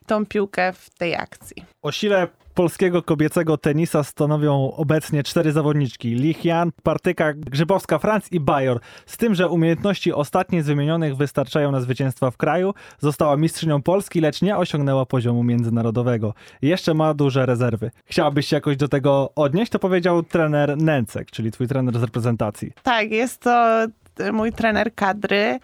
tą 0.07 0.27
piłkę 0.27 0.73
w 0.73 0.91
tej 0.91 1.15
akcji. 1.15 1.65
O 1.83 1.93
sile 1.93 2.29
polskiego 2.59 3.03
kobiecego 3.03 3.57
tenisa 3.57 4.03
stanowią 4.03 4.73
obecnie 4.73 5.23
cztery 5.23 5.53
zawodniczki. 5.53 6.15
Lichian, 6.15 6.73
Partyka, 6.83 7.33
Grzybowska, 7.33 7.99
Franc 7.99 8.33
i 8.33 8.41
Bajor. 8.41 8.81
Z 9.07 9.17
tym, 9.17 9.35
że 9.35 9.49
umiejętności 9.49 10.13
ostatniej 10.13 10.63
z 10.63 10.67
wymienionych 10.67 11.17
wystarczają 11.17 11.73
na 11.73 11.81
zwycięstwa 11.81 12.31
w 12.31 12.37
kraju, 12.37 12.75
została 12.99 13.37
mistrzynią 13.37 13.83
Polski, 13.83 14.21
lecz 14.21 14.43
nie 14.43 14.57
osiągnęła 14.57 15.07
poziomu 15.07 15.45
międzynarodowego. 15.45 16.35
Jeszcze 16.63 16.95
ma 16.95 17.15
duże 17.15 17.47
rezerwy. 17.47 17.91
Chciałabyś 18.05 18.47
się 18.47 18.57
jakoś 18.57 18.77
do 18.77 18.89
tego 18.89 19.33
odnieść? 19.35 19.73
To 19.73 19.79
powiedział 19.79 20.23
trener 20.23 20.77
Nęcek, 20.77 21.31
czyli 21.31 21.51
twój 21.51 21.69
trener 21.69 21.99
z 21.99 22.03
reprezentacji. 22.03 22.73
Tak, 22.83 23.11
jest 23.11 23.41
to 23.41 23.87
mój 24.33 24.53
trener 24.53 24.95
kadry. 24.95 25.59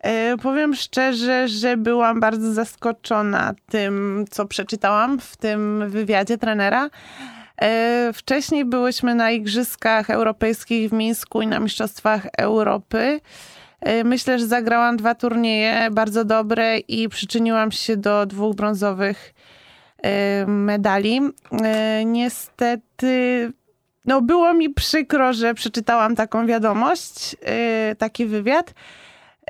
E, 0.00 0.36
Powiem 0.36 0.74
szczerze, 0.74 1.48
że 1.48 1.76
byłam 1.76 2.20
bardzo 2.20 2.52
zaskoczona 2.52 3.54
tym, 3.70 4.24
co 4.30 4.46
przeczytałam 4.46 5.20
w 5.20 5.36
tym 5.36 5.90
wywiadzie 5.90 6.38
trenera. 6.38 6.90
E, 7.62 8.10
Wcześniej 8.14 8.64
byłyśmy 8.64 9.14
na 9.14 9.30
Igrzyskach 9.30 10.10
Europejskich 10.10 10.90
w 10.90 10.92
Mińsku 10.92 11.42
i 11.42 11.46
na 11.46 11.60
Mistrzostwach 11.60 12.26
Europy. 12.38 13.20
E, 13.80 14.04
Myślę, 14.04 14.38
że 14.38 14.46
zagrałam 14.46 14.96
dwa 14.96 15.14
turnieje 15.14 15.88
bardzo 15.90 16.24
dobre 16.24 16.78
i 16.78 17.08
przyczyniłam 17.08 17.72
się 17.72 17.96
do 17.96 18.26
dwóch 18.26 18.56
brązowych 18.56 19.34
medali. 20.46 21.20
Niestety 22.04 23.52
no 24.04 24.22
było 24.22 24.54
mi 24.54 24.70
przykro, 24.70 25.32
że 25.32 25.54
przeczytałam 25.54 26.16
taką 26.16 26.46
wiadomość, 26.46 27.36
taki 27.98 28.26
wywiad. 28.26 28.74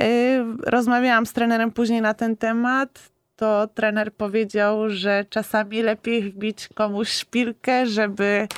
Y, 0.03 0.45
rozmawiałam 0.67 1.27
z 1.27 1.33
trenerem 1.33 1.73
później 1.73 2.03
na 2.03 2.15
ten 2.15 2.37
temat. 2.37 3.11
To 3.37 3.69
trener 3.75 4.13
powiedział, 4.13 4.91
że 4.91 5.25
czasami 5.31 5.83
lepiej 5.83 6.23
wbić 6.23 6.69
komuś 6.75 7.09
szpilkę, 7.09 7.87
żeby 7.87 8.49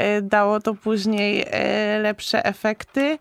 y, 0.00 0.22
dało 0.22 0.60
to 0.60 0.74
później 0.74 1.42
y, 1.42 2.02
lepsze 2.02 2.44
efekty. 2.44 3.18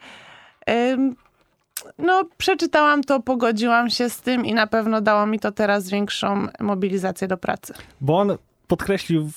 No, 1.97 2.23
przeczytałam 2.37 3.03
to, 3.03 3.19
pogodziłam 3.19 3.89
się 3.89 4.09
z 4.09 4.21
tym 4.21 4.45
i 4.45 4.53
na 4.53 4.67
pewno 4.67 5.01
dało 5.01 5.25
mi 5.25 5.39
to 5.39 5.51
teraz 5.51 5.89
większą 5.89 6.47
mobilizację 6.59 7.27
do 7.27 7.37
pracy. 7.37 7.73
Bo 8.01 8.19
on 8.19 8.37
podkreślił 8.67 9.29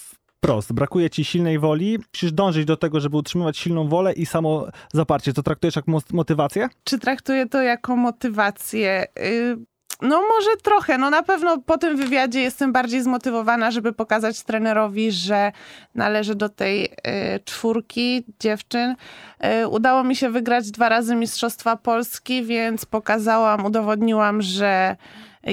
wprost, 0.47 0.73
brakuje 0.73 1.11
ci 1.11 1.25
silnej 1.25 1.59
woli, 1.59 1.99
musisz 2.15 2.33
dążyć 2.33 2.65
do 2.65 2.77
tego, 2.77 3.01
żeby 3.01 3.17
utrzymywać 3.17 3.59
silną 3.59 3.89
wolę 3.89 4.13
i 4.13 4.27
samo 4.27 4.67
zaparcie. 4.93 5.33
To 5.33 5.43
traktujesz 5.43 5.77
jak 5.77 5.87
mo- 5.87 6.01
motywację? 6.13 6.69
Czy 6.85 6.99
traktuję 6.99 7.47
to 7.47 7.63
jako 7.63 7.97
motywację? 7.97 9.05
Y, 9.19 9.57
No 10.03 10.23
może 10.29 10.51
trochę. 10.63 10.99
No 10.99 11.11
na 11.11 11.23
pewno 11.23 11.59
po 11.61 11.79
tym 11.79 11.97
wywiadzie 11.97 12.41
jestem 12.41 12.73
bardziej 12.73 13.03
zmotywowana, 13.03 13.71
żeby 13.71 13.93
pokazać 13.93 14.43
trenerowi, 14.43 15.13
że 15.13 15.53
należy 15.95 16.35
do 16.35 16.49
tej 16.49 16.85
y, 16.85 16.89
czwórki 17.45 18.25
dziewczyn. 18.41 18.97
Y, 19.63 19.69
Udało 19.69 20.05
mi 20.05 20.17
się 20.17 20.31
wygrać 20.31 20.71
dwa 20.71 20.89
razy 20.89 21.15
Mistrzostwa 21.17 21.77
Polski, 21.77 22.45
więc 22.45 22.85
pokazałam, 22.85 23.65
udowodniłam, 23.65 24.43
że 24.43 24.97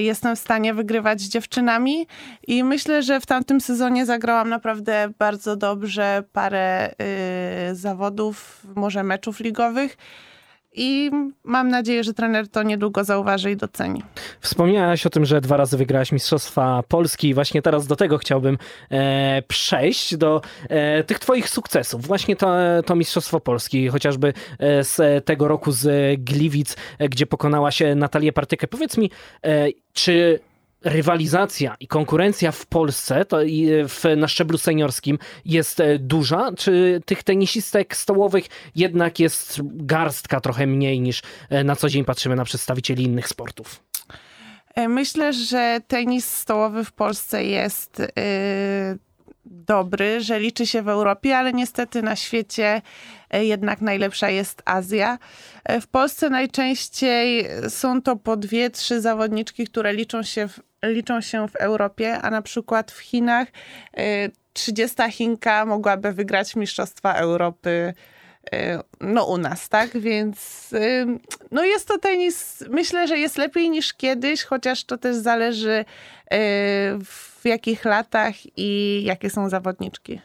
jestem 0.02 0.36
w 0.36 0.38
stanie 0.38 0.74
wygrywać 0.74 1.20
z 1.20 1.28
dziewczynami 1.28 2.06
i 2.46 2.64
myślę, 2.64 3.02
że 3.02 3.20
w 3.20 3.26
tamtym 3.26 3.60
sezonie 3.60 4.06
zagrałam 4.06 4.48
naprawdę 4.48 5.08
bardzo 5.18 5.56
dobrze 5.56 6.22
parę 6.32 6.90
y, 7.70 7.74
zawodów, 7.74 8.66
może 8.76 9.02
meczów 9.02 9.40
ligowych. 9.40 9.96
I 10.74 11.10
mam 11.44 11.68
nadzieję, 11.68 12.04
że 12.04 12.14
trener 12.14 12.48
to 12.48 12.62
niedługo 12.62 13.04
zauważy 13.04 13.50
i 13.50 13.56
doceni. 13.56 14.02
Wspomniałaś 14.40 15.06
o 15.06 15.10
tym, 15.10 15.24
że 15.24 15.40
dwa 15.40 15.56
razy 15.56 15.76
wygrałaś 15.76 16.12
Mistrzostwa 16.12 16.82
Polski 16.88 17.28
i 17.28 17.34
właśnie 17.34 17.62
teraz 17.62 17.86
do 17.86 17.96
tego 17.96 18.18
chciałbym 18.18 18.58
e, 18.90 19.42
przejść, 19.48 20.16
do 20.16 20.42
e, 20.68 21.04
tych 21.04 21.18
twoich 21.18 21.48
sukcesów. 21.48 22.06
Właśnie 22.06 22.36
to, 22.36 22.56
to 22.86 22.96
Mistrzostwo 22.96 23.40
Polski, 23.40 23.88
chociażby 23.88 24.32
e, 24.58 24.84
z 24.84 25.24
tego 25.24 25.48
roku 25.48 25.72
z 25.72 26.14
Gliwic, 26.20 26.76
e, 26.98 27.08
gdzie 27.08 27.26
pokonałaś 27.26 27.82
e, 27.82 27.94
Natalię 27.94 28.32
Partykę. 28.32 28.66
Powiedz 28.66 28.96
mi, 28.96 29.10
e, 29.44 29.66
czy 29.92 30.40
rywalizacja 30.84 31.76
i 31.80 31.88
konkurencja 31.88 32.52
w 32.52 32.66
Polsce 32.66 33.24
to 33.24 33.42
i 33.42 33.70
e, 33.70 33.88
w, 33.88 34.04
na 34.16 34.28
szczeblu 34.28 34.58
seniorskim 34.58 35.18
jest 35.44 35.80
e, 35.80 35.98
duża? 35.98 36.52
Czy 36.56 37.00
tych 37.06 37.22
tenisistek 37.22 37.96
stołowych 37.96 38.44
jednak 38.74 39.18
jest 39.18 39.60
garstka 39.64 40.40
trochę 40.40 40.66
mniej 40.66 41.00
niż 41.00 41.22
e, 41.50 41.64
na 41.64 41.76
co 41.76 41.88
dzień 41.88 42.04
patrzymy 42.04 42.36
na 42.36 42.44
przedstawicieli 42.44 43.04
innych 43.04 43.28
sportów? 43.28 43.80
Myślę, 44.88 45.32
że 45.32 45.80
tenis 45.88 46.28
stołowy 46.28 46.84
w 46.84 46.92
Polsce 46.92 47.44
jest 47.44 48.00
y, 48.00 48.04
dobry, 49.44 50.20
że 50.20 50.40
liczy 50.40 50.66
się 50.66 50.82
w 50.82 50.88
Europie, 50.88 51.36
ale 51.36 51.52
niestety 51.52 52.02
na 52.02 52.16
świecie 52.16 52.82
jednak 53.32 53.80
najlepsza 53.80 54.30
jest 54.30 54.62
Azja. 54.64 55.18
W 55.80 55.86
Polsce 55.86 56.30
najczęściej 56.30 57.48
są 57.68 58.02
to 58.02 58.16
po 58.16 58.36
dwie, 58.36 58.70
trzy 58.70 59.00
zawodniczki, 59.00 59.66
które 59.66 59.92
liczą 59.92 60.22
się 60.22 60.48
w, 60.48 60.60
liczą 60.92 61.20
się 61.20 61.48
w 61.48 61.56
Europie, 61.56 62.18
a 62.22 62.30
na 62.30 62.42
przykład 62.42 62.92
w 62.92 62.98
Chinach 62.98 63.48
e, 63.96 64.28
30 64.52 64.96
Chinka 65.10 65.64
mogłaby 65.66 66.12
wygrać 66.12 66.56
Mistrzostwa 66.56 67.12
Europy 67.12 67.94
e, 68.52 68.82
no 69.00 69.24
u 69.24 69.38
nas, 69.38 69.68
tak? 69.68 69.98
Więc 69.98 70.70
ym, 70.72 71.20
no 71.50 71.64
jest 71.64 71.88
to 71.88 71.98
tenis, 71.98 72.64
myślę, 72.70 73.08
że 73.08 73.18
jest 73.18 73.38
lepiej 73.38 73.70
niż 73.70 73.94
kiedyś, 73.94 74.42
chociaż 74.42 74.84
to 74.84 74.98
też 74.98 75.16
zależy 75.16 75.70
y, 75.80 75.84
w 77.04 77.40
jakich 77.44 77.84
latach 77.84 78.34
i 78.56 79.00
jakie 79.04 79.30
są 79.30 79.48
zawodniczki. 79.48 80.20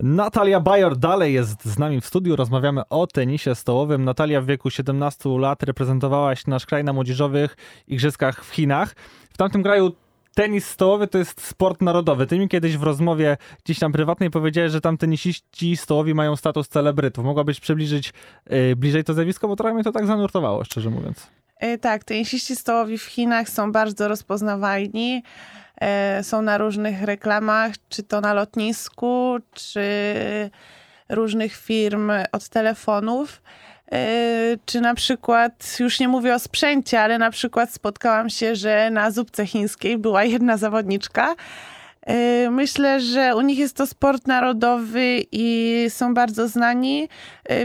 Natalia 0.00 0.60
Bajor 0.60 0.96
dalej 0.96 1.34
jest 1.34 1.64
z 1.64 1.78
nami 1.78 2.00
w 2.00 2.06
studiu. 2.06 2.36
Rozmawiamy 2.36 2.82
o 2.88 3.06
tenisie 3.06 3.54
stołowym. 3.54 4.04
Natalia 4.04 4.40
w 4.40 4.46
wieku 4.46 4.70
17 4.70 5.28
lat 5.28 5.62
reprezentowałaś 5.62 6.46
nasz 6.46 6.66
kraj 6.66 6.84
na 6.84 6.92
młodzieżowych 6.92 7.56
igrzyskach 7.86 8.44
w 8.44 8.50
Chinach. 8.50 8.94
W 9.30 9.36
tamtym 9.36 9.62
kraju 9.62 9.92
tenis 10.34 10.66
stołowy 10.66 11.06
to 11.06 11.18
jest 11.18 11.40
sport 11.40 11.82
narodowy. 11.82 12.26
Ty 12.26 12.38
mi 12.38 12.48
kiedyś 12.48 12.76
w 12.76 12.82
rozmowie 12.82 13.36
gdzieś 13.64 13.78
tam 13.78 13.92
prywatnej 13.92 14.30
powiedziałeś, 14.30 14.72
że 14.72 14.80
tam 14.80 14.98
tenisiści 14.98 15.76
stołowi 15.76 16.14
mają 16.14 16.36
status 16.36 16.68
celebrytów. 16.68 17.24
Mogłabyś 17.24 17.60
przybliżyć 17.60 18.12
y, 18.52 18.76
bliżej 18.76 19.04
to 19.04 19.14
zjawisko, 19.14 19.48
bo 19.48 19.56
trochę 19.56 19.74
mnie 19.74 19.84
to 19.84 19.92
tak 19.92 20.06
zanurtowało, 20.06 20.64
szczerze 20.64 20.90
mówiąc. 20.90 21.30
Y, 21.62 21.78
tak, 21.78 22.04
tenisiści 22.04 22.56
stołowi 22.56 22.98
w 22.98 23.04
Chinach 23.04 23.48
są 23.48 23.72
bardzo 23.72 24.08
rozpoznawalni. 24.08 25.22
Y, 26.20 26.24
Są 26.24 26.42
na 26.42 26.58
różnych 26.58 27.02
reklamach, 27.02 27.74
czy 27.88 28.02
to 28.02 28.20
na 28.20 28.34
lotnisku, 28.34 29.36
czy 29.54 29.84
różnych 31.08 31.56
firm 31.56 32.12
od 32.32 32.48
telefonów. 32.48 33.42
Y, 33.94 34.58
Czy 34.66 34.80
na 34.80 34.94
przykład, 34.94 35.76
już 35.80 36.00
nie 36.00 36.08
mówię 36.08 36.34
o 36.34 36.38
sprzęcie, 36.38 37.00
ale 37.00 37.18
na 37.18 37.30
przykład 37.30 37.72
spotkałam 37.72 38.30
się, 38.30 38.56
że 38.56 38.90
na 38.90 39.10
zupce 39.10 39.46
chińskiej 39.46 39.98
była 39.98 40.24
jedna 40.24 40.56
zawodniczka. 40.56 41.34
Y, 42.10 42.50
Myślę, 42.50 43.00
że 43.00 43.36
u 43.36 43.40
nich 43.40 43.58
jest 43.58 43.76
to 43.76 43.86
sport 43.86 44.26
narodowy 44.26 45.24
i 45.32 45.86
są 45.88 46.14
bardzo 46.14 46.48
znani. 46.48 47.08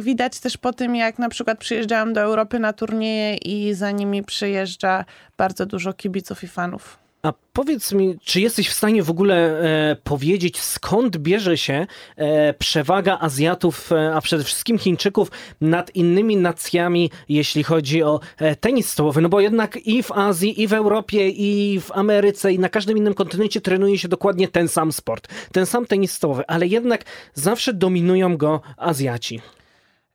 Widać 0.02 0.40
też 0.40 0.58
po 0.58 0.74
tym, 0.74 0.96
jak 0.96 1.20
na 1.20 1.30
przykład 1.30 1.60
przyjeżdżałam 1.60 2.14
do 2.14 2.22
Europy 2.22 2.60
na 2.60 2.74
turnieje 2.74 3.36
i 3.36 3.74
za 3.74 3.92
nimi 3.92 4.24
przyjeżdża 4.24 5.06
bardzo 5.38 5.66
dużo 5.66 5.94
kibiców 5.94 6.44
i 6.44 6.48
fanów. 6.48 7.09
A 7.22 7.34
powiedz 7.54 7.94
mi, 7.94 8.20
czy 8.24 8.42
jesteś 8.42 8.70
w 8.70 8.74
stanie 8.74 9.04
w 9.04 9.10
ogóle 9.10 9.62
e, 9.92 9.96
powiedzieć, 9.96 10.60
skąd 10.60 11.18
bierze 11.18 11.58
się 11.58 11.88
e, 12.16 12.54
przewaga 12.54 13.18
Azjatów, 13.20 13.92
e, 13.92 14.16
a 14.16 14.22
przede 14.22 14.44
wszystkim 14.44 14.78
Chińczyków 14.78 15.32
nad 15.62 15.96
innymi 15.96 16.38
nacjami, 16.38 17.12
jeśli 17.30 17.64
chodzi 17.64 18.04
o 18.04 18.20
e, 18.38 18.56
tenis 18.56 18.90
stołowy? 18.90 19.22
No 19.22 19.30
bo 19.30 19.40
jednak 19.40 19.78
i 19.78 20.04
w 20.04 20.12
Azji, 20.12 20.62
i 20.62 20.68
w 20.68 20.74
Europie, 20.74 21.30
i 21.30 21.80
w 21.80 21.92
Ameryce, 21.92 22.54
i 22.54 22.60
na 22.60 22.70
każdym 22.70 22.98
innym 22.98 23.14
kontynencie 23.14 23.62
trenuje 23.62 23.98
się 23.98 24.08
dokładnie 24.08 24.48
ten 24.48 24.68
sam 24.68 24.92
sport, 24.92 25.28
ten 25.52 25.66
sam 25.66 25.86
tenis 25.86 26.12
stołowy, 26.12 26.44
ale 26.48 26.68
jednak 26.68 27.04
zawsze 27.34 27.74
dominują 27.74 28.38
go 28.38 28.62
Azjaci. 28.78 29.42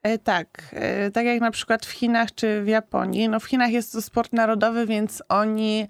E, 0.03 0.17
Tak, 0.17 0.47
e, 0.73 1.11
tak 1.11 1.25
jak 1.25 1.41
na 1.41 1.51
przykład 1.51 1.85
w 1.85 1.91
Chinach 1.91 2.35
czy 2.35 2.61
w 2.61 2.67
Japonii. 2.67 3.29
No 3.29 3.39
w 3.39 3.45
Chinach 3.45 3.71
jest 3.71 3.91
to 3.91 4.01
sport 4.01 4.33
narodowy, 4.33 4.85
więc 4.85 5.23
oni 5.29 5.87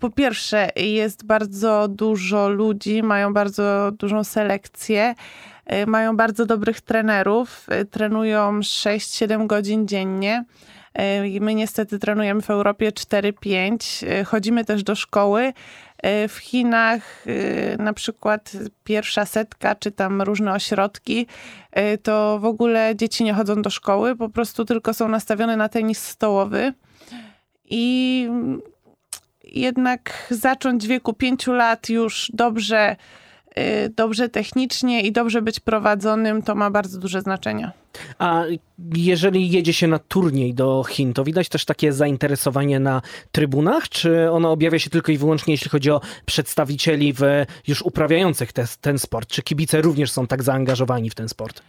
po 0.00 0.10
pierwsze 0.10 0.70
jest 0.76 1.24
bardzo 1.24 1.88
dużo 1.88 2.48
ludzi, 2.48 3.02
mają 3.02 3.34
bardzo 3.34 3.92
dużą 3.98 4.24
selekcję, 4.24 5.14
e, 5.66 5.86
mają 5.86 6.16
bardzo 6.16 6.46
dobrych 6.46 6.80
trenerów, 6.80 7.66
e, 7.68 7.84
trenują 7.84 8.62
6-7 8.62 9.46
godzin 9.46 9.88
dziennie. 9.88 10.44
E, 10.94 11.40
My 11.40 11.54
niestety 11.54 11.98
trenujemy 11.98 12.42
w 12.42 12.50
Europie 12.50 12.92
4-5, 12.92 14.04
e, 14.08 14.24
chodzimy 14.24 14.64
też 14.64 14.82
do 14.82 14.94
szkoły. 14.94 15.52
E, 16.02 16.28
W 16.28 16.36
Chinach 16.36 17.24
e, 17.26 17.76
na 17.82 17.92
przykład 17.92 18.52
pierwsza 18.84 19.26
setka, 19.26 19.74
czy 19.74 19.90
tam 19.92 20.22
różne 20.22 20.52
ośrodki, 20.52 21.26
e, 21.72 21.98
to 21.98 22.38
w 22.38 22.44
ogóle 22.44 22.96
dzieci 22.96 23.24
nie 23.24 23.34
chodzą 23.34 23.62
do 23.62 23.70
szkoły, 23.70 24.16
po 24.16 24.28
prostu 24.28 24.64
tylko 24.64 24.94
są 24.94 25.08
nastawione 25.08 25.56
na 25.56 25.68
tenis 25.68 25.98
stołowy. 25.98 26.72
I 27.70 28.28
jednak 29.46 30.26
zacząć 30.30 30.84
w 30.84 30.88
wieku 30.88 31.12
pięciu 31.12 31.52
lat 31.52 31.88
już 31.88 32.30
dobrze, 32.34 32.96
e, 33.54 33.88
dobrze 33.88 34.28
technicznie 34.28 35.02
i 35.02 35.12
dobrze 35.12 35.42
być 35.42 35.60
prowadzonym, 35.60 36.42
to 36.42 36.54
ma 36.54 36.70
bardzo 36.70 36.98
duże 36.98 37.20
znaczenie. 37.20 37.70
A 38.18 38.44
jeżeli 38.94 39.50
jedzie 39.50 39.72
się 39.72 39.86
na 39.86 39.98
turniej 39.98 40.54
do 40.54 40.84
Chin, 40.88 41.12
to 41.14 41.24
widać 41.24 41.48
też 41.48 41.64
takie 41.64 41.92
zainteresowanie 41.92 42.80
na 42.80 43.02
trybunach, 43.32 43.88
czy 43.88 44.30
ono 44.30 44.52
objawia 44.52 44.78
się 44.78 44.90
tylko 44.90 45.12
i 45.12 45.18
wyłącznie, 45.18 45.54
jeśli 45.54 45.70
chodzi 45.70 45.90
o 45.90 46.00
przedstawicieli 46.26 47.12
w, 47.12 47.20
już 47.68 47.82
uprawiających 47.82 48.52
te, 48.52 48.64
ten 48.80 48.98
sport? 48.98 49.28
Czy 49.28 49.42
kibice 49.42 49.82
również 49.82 50.10
są 50.10 50.26
tak 50.26 50.42
zaangażowani 50.42 51.10
w 51.10 51.14
ten 51.14 51.28
sport? 51.28 51.62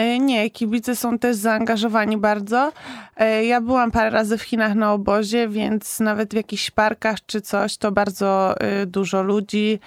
E, 0.00 0.18
Nie, 0.18 0.50
kibice 0.50 0.96
są 0.96 1.18
też 1.18 1.36
zaangażowani 1.36 2.16
bardzo. 2.16 2.72
E, 3.16 3.44
Ja 3.44 3.60
byłam 3.60 3.90
parę 3.90 4.10
razy 4.10 4.38
w 4.38 4.42
Chinach 4.42 4.74
na 4.74 4.92
obozie, 4.92 5.48
więc 5.48 6.00
nawet 6.00 6.30
w 6.32 6.36
jakichś 6.36 6.70
parkach 6.70 7.18
czy 7.26 7.40
coś, 7.40 7.76
to 7.76 7.92
bardzo 7.92 8.60
e, 8.60 8.86
dużo 8.86 9.22
ludzi 9.22 9.80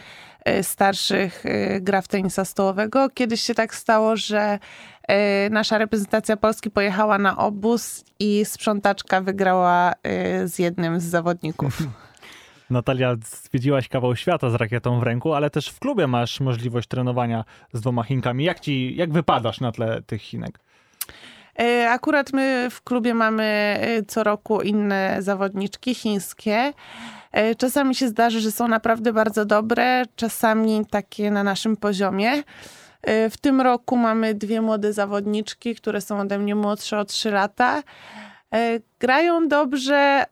starszych 0.62 1.43
gra 1.82 2.01
w 2.01 2.08
tenisa 2.08 2.46
stołowego. 2.46 3.10
Kiedyś 3.10 3.41
się 3.41 3.55
tak 3.55 3.75
stało, 3.75 4.15
że 4.15 4.60
nasza 5.51 5.77
reprezentacja 5.77 6.38
Polski 6.38 6.72
pojechała 6.72 7.17
na 7.17 7.38
obóz 7.38 8.03
i 8.20 8.46
sprzątaczka 8.46 9.22
wygrała 9.22 9.93
z 10.46 10.60
jednym 10.60 11.00
z 11.00 11.03
zawodników. 11.03 11.77
Natalia, 12.74 13.15
zwiedziłaś 13.25 13.88
kawał 13.88 14.15
świata 14.15 14.50
z 14.50 14.56
rakietą 14.56 15.00
w 15.00 15.03
ręku, 15.03 15.34
ale 15.34 15.50
też 15.50 15.70
w 15.70 15.80
klubie 15.80 16.08
masz 16.08 16.39
możliwość 16.39 16.88
trenowania 16.88 17.44
z 17.74 17.82
dwoma 17.82 18.03
Chinkami. 18.03 18.44
Jak, 18.44 18.60
ci, 18.60 18.96
jak 18.96 19.12
wypadasz 19.13 19.60
na 19.60 19.72
tle 19.72 20.01
tych 20.01 20.22
Chinek? 20.22 20.60
E, 21.60 21.89
Akurat 21.89 22.34
my 22.34 22.68
w 22.72 22.82
klubie 22.82 23.13
mamy 23.13 23.44
e, 23.80 24.03
co 24.03 24.24
roku 24.24 24.62
inne 24.62 25.18
zawodniczki 25.20 25.96
chińskie. 25.96 26.74
E, 27.32 27.56
Czasami 27.56 27.96
się 27.96 28.08
zdarzy, 28.08 28.39
że 28.42 28.51
są 28.51 28.68
naprawdę 28.68 29.13
bardzo 29.13 29.46
dobre, 29.46 30.03
czasami 30.15 30.86
takie 30.86 31.32
na 31.32 31.44
naszym 31.44 31.77
poziomie. 31.77 32.44
W 33.30 33.38
tym 33.42 33.62
roku 33.62 33.98
mamy 33.98 34.34
dwie 34.34 34.62
młode 34.62 34.94
zawodniczki, 34.94 35.75
które 35.75 36.01
są 36.01 36.20
ode 36.20 36.39
mnie 36.39 36.56
młodsze 36.56 37.00
o 37.00 37.06
3 37.06 37.32
lata. 37.32 37.84
Grają 39.00 39.48
dobrze, 39.48 40.25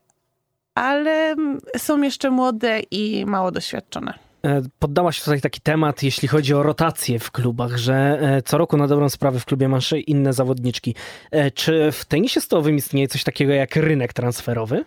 ale 0.76 1.36
są 1.78 2.02
jeszcze 2.02 2.30
młode 2.30 2.80
i 2.92 3.26
mało 3.26 3.52
doświadczone. 3.52 4.14
E, 4.46 4.62
Poddałaś 4.80 5.24
tutaj 5.24 5.42
taki 5.42 5.62
temat, 5.62 6.04
jeśli 6.04 6.28
chodzi 6.28 6.54
o 6.54 6.64
rotację 6.64 7.20
w 7.20 7.32
klubach, 7.32 7.78
że 7.78 8.20
e, 8.22 8.42
co 8.42 8.58
roku 8.58 8.78
na 8.78 8.88
dobrą 8.88 9.10
sprawę 9.10 9.40
w 9.40 9.46
klubie 9.46 9.68
masz 9.70 9.92
inne 9.92 10.34
zawodniczki. 10.34 10.96
E, 11.32 11.52
Czy 11.52 11.92
w 11.92 12.06
tenisie 12.06 12.42
stołowym 12.42 12.76
istnieje 12.76 13.08
coś 13.08 13.24
takiego 13.24 13.54
jak 13.54 13.76
rynek 13.76 14.14
transferowy? 14.14 14.86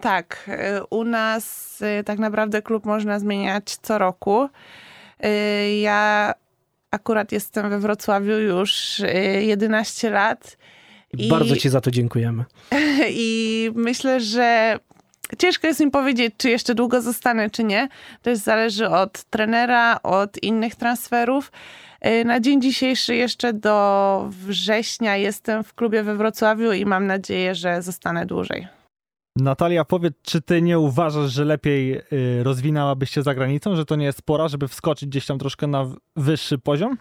Tak, 0.00 0.50
u 0.90 1.04
nas 1.04 1.78
tak 2.04 2.18
naprawdę 2.18 2.62
klub 2.62 2.84
można 2.86 3.18
zmieniać 3.18 3.76
co 3.82 3.98
roku. 3.98 4.48
Ja 5.80 6.34
akurat 6.90 7.32
jestem 7.32 7.70
we 7.70 7.78
Wrocławiu 7.78 8.38
już 8.38 9.00
e, 9.00 9.42
11 9.42 10.10
lat 10.10 10.56
I 11.12 11.28
bardzo 11.28 11.56
ci 11.56 11.68
za 11.68 11.80
to 11.80 11.90
dziękujemy. 11.90 12.44
i 13.10 13.70
myślę, 13.74 14.20
że 14.20 14.78
ciężko 15.38 15.66
jest 15.66 15.80
mi 15.80 15.90
powiedzieć, 15.90 16.34
czy 16.36 16.50
jeszcze 16.50 16.74
długo 16.74 17.00
zostanę, 17.00 17.50
czy 17.50 17.64
nie. 17.64 17.88
To 18.22 18.30
jest 18.30 18.44
zależy 18.44 18.88
od 18.88 19.24
trenera, 19.24 20.02
od 20.02 20.42
innych 20.42 20.74
transferów. 20.74 21.52
E, 22.00 22.24
Na 22.24 22.40
dzień 22.40 22.62
dzisiejszy 22.62 23.14
jeszcze 23.14 23.52
do 23.52 24.28
września 24.30 25.16
jestem 25.16 25.64
w 25.64 25.74
klubie 25.74 26.02
we 26.02 26.16
Wrocławiu 26.16 26.72
i 26.72 26.86
mam 26.86 27.06
nadzieję, 27.06 27.54
że 27.54 27.82
zostanę 27.82 28.26
dłużej. 28.26 28.68
Natalia, 29.36 29.84
powiedz, 29.84 30.14
czy 30.22 30.40
ty 30.42 30.62
nie 30.62 30.78
uważasz, 30.78 31.30
że 31.30 31.44
lepiej 31.44 31.96
y, 32.12 32.42
rozwinęłabyś 32.42 33.10
się 33.10 33.22
za 33.22 33.34
granicą, 33.34 33.76
że 33.76 33.84
to 33.84 33.96
nie 33.96 34.04
jest 34.04 34.22
pora, 34.22 34.48
żeby 34.48 34.68
wskoczyć 34.68 35.08
gdzieś 35.08 35.26
tam 35.26 35.38
troszkę 35.38 35.66
na 35.66 35.86
wyższy 36.16 36.58
poziom? 36.58 36.98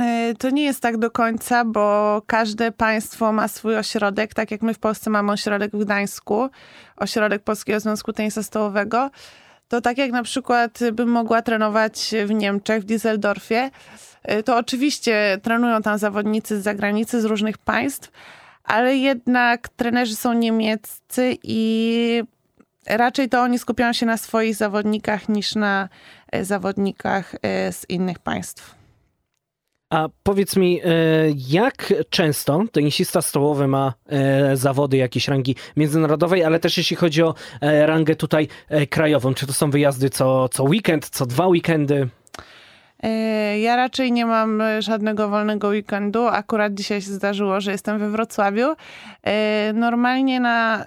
E, 0.00 0.34
To 0.38 0.50
nie 0.50 0.64
jest 0.64 0.80
tak 0.80 0.96
do 0.96 1.10
końca, 1.10 1.64
bo 1.64 2.22
każde 2.26 2.72
państwo 2.72 3.32
ma 3.32 3.48
swój 3.48 3.76
ośrodek, 3.76 4.34
tak 4.34 4.50
jak 4.50 4.62
my 4.62 4.74
w 4.74 4.78
Polsce 4.78 5.10
mamy 5.10 5.32
ośrodek 5.32 5.72
w 5.72 5.84
Gdańsku, 5.84 6.48
ośrodek 6.96 7.42
Polskiego 7.42 7.80
Związku 7.80 8.12
Tenisa 8.12 8.42
Stołowego. 8.42 9.10
To 9.68 9.80
tak 9.80 9.98
jak 9.98 10.12
na 10.12 10.22
przykład 10.22 10.78
bym 10.92 11.08
mogła 11.08 11.42
trenować 11.42 12.14
w 12.26 12.30
Niemczech, 12.30 12.82
w 12.82 12.86
Düsseldorfie, 12.86 13.70
e, 14.22 14.42
to 14.42 14.56
oczywiście 14.56 15.38
trenują 15.42 15.82
tam 15.82 15.98
zawodnicy 15.98 16.60
z 16.60 16.64
zagranicy, 16.64 17.20
z 17.20 17.24
różnych 17.24 17.58
państw, 17.58 18.10
ale 18.64 18.96
jednak 18.96 19.68
trenerzy 19.68 20.16
są 20.16 20.32
niemieccy 20.32 21.36
i 21.42 22.22
raczej 22.86 23.28
to 23.28 23.42
oni 23.42 23.58
skupiają 23.58 23.92
się 23.92 24.06
na 24.06 24.16
swoich 24.16 24.54
zawodnikach 24.54 25.28
niż 25.28 25.54
na 25.54 25.88
e, 26.32 26.44
zawodnikach 26.44 27.34
z 27.70 27.84
innych 27.88 28.18
państw. 28.18 28.83
A 29.90 30.08
powiedz 30.22 30.56
mi, 30.56 30.80
e, 30.84 30.88
jak 31.48 31.94
często 32.10 32.64
tenisista 32.72 33.22
stołowy 33.22 33.68
ma 33.68 33.94
e, 34.06 34.56
zawody 34.56 34.96
jakiejś 34.96 35.28
rangi 35.28 35.56
międzynarodowej, 35.76 36.44
ale 36.44 36.60
też 36.60 36.78
jeśli 36.78 36.96
chodzi 36.96 37.22
o 37.22 37.34
e, 37.60 37.86
rangę 37.86 38.16
tutaj 38.16 38.48
krajową? 38.90 39.34
Czy 39.34 39.46
to 39.46 39.52
są 39.52 39.70
wyjazdy 39.70 40.10
co, 40.10 40.48
co 40.48 40.62
weekend, 40.64 41.10
co 41.10 41.26
dwa 41.26 41.46
weekendy? 41.46 42.08
E, 43.04 43.58
Ja 43.58 43.76
raczej 43.76 44.12
nie 44.12 44.26
mam 44.26 44.60
e, 44.60 44.82
żadnego 44.82 45.28
wolnego 45.28 45.68
weekendu. 45.68 46.26
Akurat 46.26 46.74
dzisiaj 46.74 47.02
się 47.02 47.10
zdarzyło, 47.10 47.60
że 47.60 47.72
jestem 47.72 47.98
we 47.98 48.10
Wrocławiu. 48.10 48.74
E, 49.22 49.72
Normalnie 49.72 50.40
na 50.40 50.86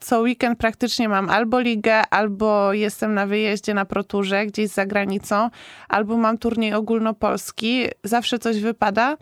co 0.00 0.20
weekend 0.20 0.58
praktycznie 0.58 1.08
mam 1.08 1.30
albo 1.30 1.60
ligę, 1.60 2.02
albo 2.10 2.72
jestem 2.72 3.14
na 3.14 3.26
wyjeździe 3.26 3.74
na 3.74 3.84
proturze 3.84 4.46
gdzieś 4.46 4.68
za 4.70 4.86
granicą, 4.86 5.50
albo 5.88 6.16
mam 6.16 6.38
turniej 6.38 6.74
ogólnopolski. 6.74 7.84
Zawsze 8.04 8.38
coś 8.38 8.60
wypada. 8.60 9.16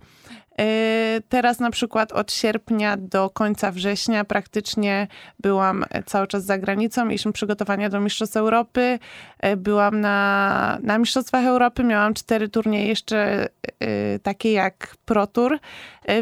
E, 0.58 1.06
Teraz 1.28 1.60
na 1.60 1.70
przykład 1.70 2.12
od 2.12 2.32
sierpnia 2.32 2.96
do 2.96 3.30
końca 3.30 3.72
września 3.72 4.24
praktycznie 4.24 5.06
byłam 5.40 5.84
e, 5.90 6.02
cały 6.02 6.26
czas 6.26 6.44
za 6.44 6.58
granicą. 6.58 7.04
Mieliśmy 7.04 7.32
przygotowania 7.32 7.88
do 7.88 8.00
Mistrzostw 8.00 8.36
Europy. 8.36 8.98
E, 9.40 9.56
Byłam 9.56 10.00
na, 10.00 10.78
na 10.82 10.98
Mistrzostwach 10.98 11.44
Europy, 11.44 11.84
miałam 11.84 12.14
cztery 12.14 12.48
turnieje 12.48 12.86
jeszcze 12.88 13.48
e, 13.80 14.18
takie 14.18 14.52
jak 14.52 14.96
Pro 15.04 15.26
Tour, 15.26 15.58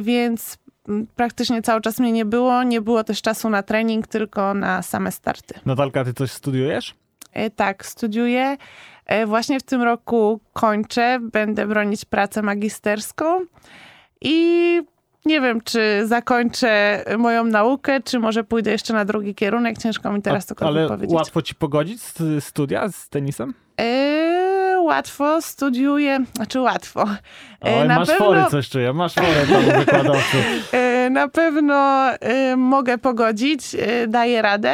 więc 0.00 0.58
praktycznie 1.16 1.62
cały 1.62 1.80
czas 1.80 1.98
mnie 2.00 2.12
nie 2.12 2.24
było. 2.24 2.62
Nie 2.62 2.80
było 2.80 3.04
też 3.04 3.22
czasu 3.22 3.50
na 3.50 3.62
trening, 3.62 4.06
tylko 4.06 4.54
na 4.54 4.82
same 4.82 5.12
starty. 5.12 5.54
Natalka, 5.66 6.04
ty 6.04 6.14
coś 6.14 6.30
studiujesz? 6.30 6.94
Tak, 7.56 7.86
studiuję. 7.86 8.56
Właśnie 9.26 9.60
w 9.60 9.62
tym 9.62 9.82
roku 9.82 10.40
kończę. 10.52 11.18
Będę 11.32 11.66
bronić 11.66 12.04
pracę 12.04 12.42
magisterską 12.42 13.46
i 14.24 14.80
nie 15.26 15.40
wiem, 15.40 15.60
czy 15.60 16.02
zakończę 16.06 17.04
moją 17.18 17.44
naukę, 17.44 18.00
czy 18.02 18.18
może 18.18 18.44
pójdę 18.44 18.70
jeszcze 18.70 18.94
na 18.94 19.04
drugi 19.04 19.34
kierunek. 19.34 19.78
Ciężko 19.78 20.12
mi 20.12 20.22
teraz 20.22 20.44
A- 20.44 20.46
cokolwiek 20.46 20.78
Ale 20.80 20.88
powiedzieć. 20.88 21.14
łatwo 21.16 21.42
ci 21.42 21.54
pogodzić 21.54 22.02
st- 22.02 22.22
studia 22.40 22.88
z 22.88 23.08
tenisem? 23.08 23.54
E, 23.80 24.76
łatwo 24.80 25.42
studiuję, 25.42 26.18
znaczy 26.36 26.60
łatwo. 26.60 27.02
E, 27.64 27.80
Oj, 27.80 27.88
masz 27.88 28.08
pewno- 28.08 28.26
fory, 28.26 28.42
coś 28.50 28.68
czuję, 28.68 28.92
masz 28.92 29.14
fory 29.14 29.46
tam 29.52 29.62
wykładowcy. 29.80 30.36
E, 30.72 30.94
Na 31.10 31.28
pewno 31.28 32.06
mogę 32.56 32.98
pogodzić, 32.98 33.76
daję 34.08 34.42
radę. 34.42 34.72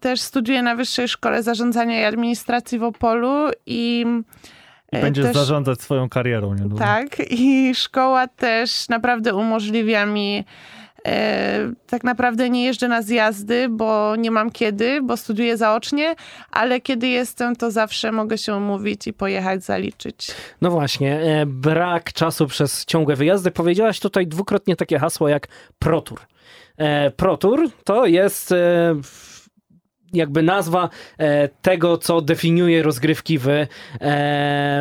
Też 0.00 0.20
studiuję 0.20 0.62
na 0.62 0.76
Wyższej 0.76 1.08
Szkole 1.08 1.42
Zarządzania 1.42 2.00
i 2.00 2.04
Administracji 2.04 2.78
w 2.78 2.82
Opolu 2.82 3.50
i 3.66 4.06
I 4.94 4.96
e, 4.96 5.00
będziesz 5.00 5.24
też, 5.24 5.36
zarządzać 5.36 5.80
swoją 5.80 6.08
karierą 6.08 6.54
niedługo. 6.54 6.78
Tak, 6.78 7.16
i 7.30 7.74
szkoła 7.74 8.28
też 8.28 8.88
naprawdę 8.88 9.34
umożliwia 9.34 10.06
mi 10.06 10.44
e, 11.06 11.72
tak 11.86 12.04
naprawdę 12.04 12.50
nie 12.50 12.64
jeżdżę 12.64 12.88
na 12.88 13.02
zjazdy, 13.02 13.68
bo 13.70 14.16
nie 14.16 14.30
mam 14.30 14.50
kiedy, 14.50 15.02
bo 15.02 15.16
studiuję 15.16 15.56
zaocznie, 15.56 16.14
ale 16.50 16.80
kiedy 16.80 17.08
jestem, 17.08 17.56
to 17.56 17.70
zawsze 17.70 18.12
mogę 18.12 18.38
się 18.38 18.56
umówić 18.56 19.06
i 19.06 19.12
pojechać 19.12 19.64
zaliczyć. 19.64 20.30
No 20.60 20.70
właśnie, 20.70 21.20
e, 21.20 21.46
brak 21.46 22.12
czasu 22.12 22.46
przez 22.46 22.84
ciągłe 22.84 23.16
wyjazdy. 23.16 23.50
Powiedziałaś 23.50 24.00
tutaj 24.00 24.26
dwukrotnie 24.26 24.76
takie 24.76 24.98
hasło 24.98 25.28
jak 25.28 25.48
protur. 25.78 26.20
E, 26.76 27.10
Protur 27.10 27.68
to 27.84 28.06
jest 28.06 28.52
e, 28.52 28.94
jakby 30.14 30.42
nazwa 30.42 30.88
e, 31.18 31.48
tego, 31.48 31.98
co 31.98 32.20
definiuje 32.20 32.82
rozgrywki 32.82 33.38
w, 33.38 33.48
e, 33.48 33.66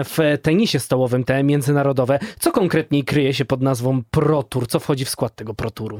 w 0.03 0.17
tenisie 0.41 0.79
stołowym, 0.79 1.23
te 1.23 1.43
międzynarodowe. 1.43 2.19
Co 2.39 2.51
konkretnie 2.51 3.03
kryje 3.03 3.33
się 3.33 3.45
pod 3.45 3.61
nazwą 3.61 4.01
protur? 4.11 4.67
Co 4.67 4.79
wchodzi 4.79 5.05
w 5.05 5.09
skład 5.09 5.35
tego 5.35 5.53
proturu? 5.53 5.99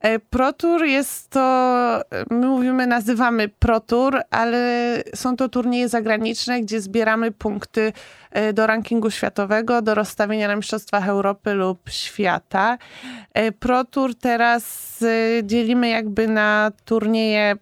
E, 0.00 0.18
ProTour 0.18 0.84
jest 0.84 1.30
to, 1.30 2.00
my 2.30 2.46
mówimy, 2.46 2.86
nazywamy 2.86 3.48
ProTour, 3.48 4.20
ale 4.30 4.96
są 5.14 5.36
to 5.36 5.48
turnieje 5.48 5.88
zagraniczne, 5.88 6.60
gdzie 6.60 6.80
zbieramy 6.80 7.30
punkty 7.30 7.92
do 8.54 8.66
rankingu 8.66 9.10
światowego, 9.10 9.82
do 9.82 9.94
rozstawienia 9.94 10.48
na 10.48 10.56
Mistrzostwach 10.56 11.08
Europy 11.08 11.54
lub 11.54 11.90
świata. 11.90 12.78
ProTour 13.58 14.14
teraz 14.14 15.04
dzielimy 15.42 15.88
jakby 15.88 16.28
na 16.28 16.72
turnieje 16.84 17.56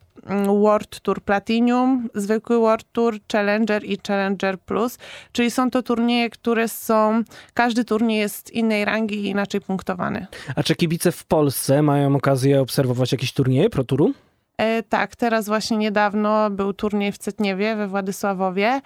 World 0.46 1.00
Tour 1.00 1.22
Platinum, 1.22 2.08
zwykły 2.14 2.58
World 2.58 2.86
Tour, 2.92 3.18
Challenger 3.32 3.84
i 3.84 3.98
Challenger 4.06 4.58
Plus, 4.58 4.98
czyli 5.32 5.50
są 5.50 5.70
to 5.70 5.82
turnieje, 5.82 6.30
które 6.30 6.68
są, 6.68 7.22
każdy 7.54 7.84
turniej 7.84 8.18
jest 8.18 8.50
innej 8.50 8.84
rangi 8.84 9.14
i 9.14 9.26
inaczej 9.26 9.60
punktowany. 9.60 10.26
A 10.56 10.62
czy 10.62 10.74
kibice 10.74 11.12
w 11.12 11.24
Polsce 11.24 11.82
mają 11.82 12.16
okazję 12.16 12.60
obserwować 12.60 13.12
jakieś 13.12 13.32
turnieje 13.32 13.70
proturu? 13.70 14.12
E, 14.56 14.82
tak, 14.82 15.16
teraz 15.16 15.46
właśnie 15.46 15.76
niedawno 15.76 16.50
był 16.50 16.72
turniej 16.72 17.12
w 17.12 17.18
Cetniewie 17.18 17.76
we 17.76 17.88
Władysławowie 17.88 18.80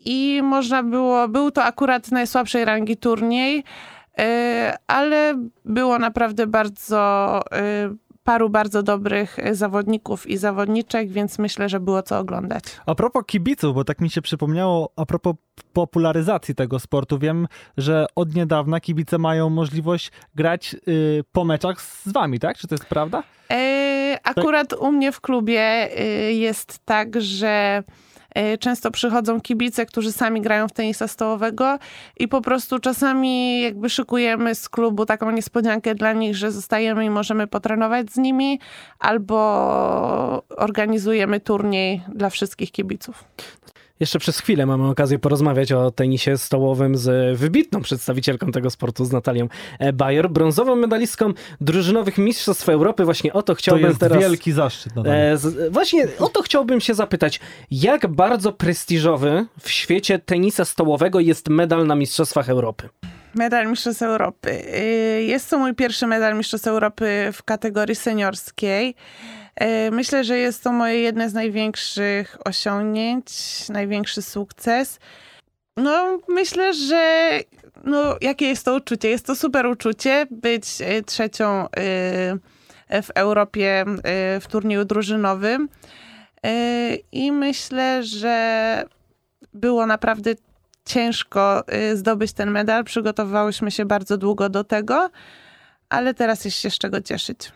i 0.00 0.40
można 0.42 0.82
było, 0.82 1.28
był 1.28 1.50
to 1.50 1.64
akurat 1.64 2.10
najsłabszej 2.10 2.64
rangi 2.64 2.96
turniej, 2.96 3.64
e, 4.18 4.76
ale 4.86 5.34
było 5.64 5.98
naprawdę 5.98 6.46
bardzo, 6.46 7.40
e, 7.52 7.94
paru 8.30 8.50
bardzo 8.50 8.82
dobrych 8.82 9.38
e, 9.38 9.54
zawodników 9.54 10.26
i 10.26 10.36
zawodniczek, 10.36 11.08
więc 11.08 11.38
myślę, 11.38 11.68
że 11.68 11.80
było 11.80 12.02
co 12.02 12.18
oglądać. 12.18 12.64
A 12.86 12.94
propos 12.94 13.22
kibiców, 13.26 13.74
bo 13.74 13.84
tak 13.84 14.00
mi 14.00 14.10
się 14.10 14.22
przypomniało, 14.22 14.92
a 14.96 15.06
propos 15.06 15.34
popularyzacji 15.72 16.54
tego 16.54 16.78
sportu, 16.78 17.18
wiem, 17.18 17.48
że 17.76 18.06
od 18.14 18.34
niedawna 18.34 18.80
kibice 18.80 19.18
mają 19.18 19.50
możliwość 19.50 20.12
grać 20.34 20.76
y, 20.88 21.24
po 21.32 21.44
meczach 21.44 21.82
z 21.82 22.12
wami, 22.12 22.38
tak? 22.38 22.58
Czy 22.58 22.68
to 22.68 22.74
jest 22.74 22.84
prawda? 22.84 23.22
E, 23.50 24.18
Akurat 24.24 24.72
u 24.72 24.92
mnie 24.92 25.12
w 25.12 25.20
klubie 25.20 25.88
y, 26.00 26.32
jest 26.32 26.78
tak, 26.84 27.20
że 27.20 27.82
y, 27.88 28.09
często 28.60 28.90
przychodzą 28.90 29.40
kibice, 29.40 29.86
którzy 29.86 30.12
sami 30.12 30.40
grają 30.40 30.68
w 30.68 30.72
tenisa 30.72 31.08
stołowego 31.08 31.78
i 32.18 32.28
po 32.28 32.40
prostu 32.40 32.78
czasami 32.78 33.60
jakby 33.60 33.90
szykujemy 33.90 34.54
z 34.54 34.68
klubu 34.68 35.06
taką 35.06 35.30
niespodziankę 35.30 35.94
dla 35.94 36.12
nich, 36.12 36.36
że 36.36 36.52
zostajemy 36.52 37.04
i 37.04 37.10
możemy 37.10 37.46
potrenować 37.46 38.12
z 38.12 38.16
nimi, 38.16 38.60
albo 38.98 39.40
organizujemy 40.56 41.40
turniej 41.40 42.02
dla 42.14 42.30
wszystkich 42.30 42.72
kibiców. 42.72 43.24
Jeszcze 44.00 44.18
przez 44.18 44.38
chwilę 44.38 44.66
mamy 44.66 44.88
okazję 44.88 45.18
porozmawiać 45.18 45.72
o 45.72 45.90
tenisie 45.90 46.38
stołowym 46.38 46.96
z 46.96 47.38
wybitną 47.38 47.82
przedstawicielką 47.82 48.52
tego 48.52 48.70
sportu, 48.70 49.04
z 49.04 49.12
Natalią 49.12 49.48
e, 49.78 49.92
Bayer, 49.92 50.30
brązową 50.30 50.76
medalistką 50.76 51.32
drużynowych 51.60 52.18
Mistrzostw 52.18 52.68
Europy. 52.68 53.04
Właśnie 53.04 53.32
o 53.32 53.42
to 53.42 53.52
To 53.52 53.54
chciałbym 53.54 53.86
jest 53.86 54.00
teraz... 54.00 54.18
wielki 54.18 54.52
zaszczyt. 54.52 54.92
E, 55.04 55.36
z, 55.36 55.72
właśnie 55.72 56.08
o 56.18 56.28
to 56.28 56.42
chciałbym 56.42 56.80
się 56.80 56.94
zapytać. 56.94 57.40
Jak 57.70 58.06
bardzo 58.06 58.52
prestiżowy 58.52 59.46
w 59.60 59.70
świecie 59.70 60.18
tenisa 60.18 60.64
stołowego 60.64 61.20
jest 61.20 61.48
medal 61.48 61.86
na 61.86 61.94
Mistrzostwach 61.94 62.48
Europy? 62.48 62.88
Medal 63.34 63.66
Mistrzostw 63.70 64.02
Europy. 64.02 64.50
Y, 64.78 65.22
Jest 65.22 65.50
to 65.50 65.58
mój 65.58 65.74
pierwszy 65.74 66.06
medal 66.06 66.36
Mistrzostw 66.36 66.66
Europy 66.66 67.28
w 67.32 67.42
kategorii 67.42 67.96
seniorskiej. 67.96 68.94
Y, 69.62 69.90
Myślę, 69.90 70.24
że 70.24 70.38
jest 70.38 70.64
to 70.64 70.72
moje 70.72 71.00
jedne 71.00 71.30
z 71.30 71.34
największych 71.34 72.36
osiągnięć, 72.44 73.24
największy 73.68 74.22
sukces. 74.22 74.98
No, 75.76 76.18
myślę, 76.28 76.74
że 76.74 77.30
no, 77.84 78.16
jakie 78.20 78.46
jest 78.46 78.64
to 78.64 78.74
uczucie? 78.74 79.08
Jest 79.08 79.26
to 79.26 79.36
super 79.36 79.66
uczucie 79.66 80.26
być 80.30 80.64
y, 80.80 81.02
trzecią 81.02 81.64
y, 81.64 81.68
w 83.02 83.10
Europie 83.14 83.84
w 84.40 84.44
turnieju 84.50 84.84
drużynowym. 84.84 85.68
I 87.12 87.32
myślę, 87.32 88.02
że 88.02 88.84
było 89.54 89.86
naprawdę 89.86 90.30
ciężko 90.84 91.64
zdobyć 91.94 92.32
ten 92.32 92.50
medal. 92.50 92.84
Przygotowywałyśmy 92.84 93.70
się 93.70 93.84
bardzo 93.84 94.16
długo 94.16 94.48
do 94.48 94.64
tego, 94.64 95.10
ale 95.88 96.14
teraz 96.14 96.44
jest 96.44 96.56
się 96.56 96.70
z 96.70 96.78
czego 96.78 97.00
cieszyć. 97.00 97.52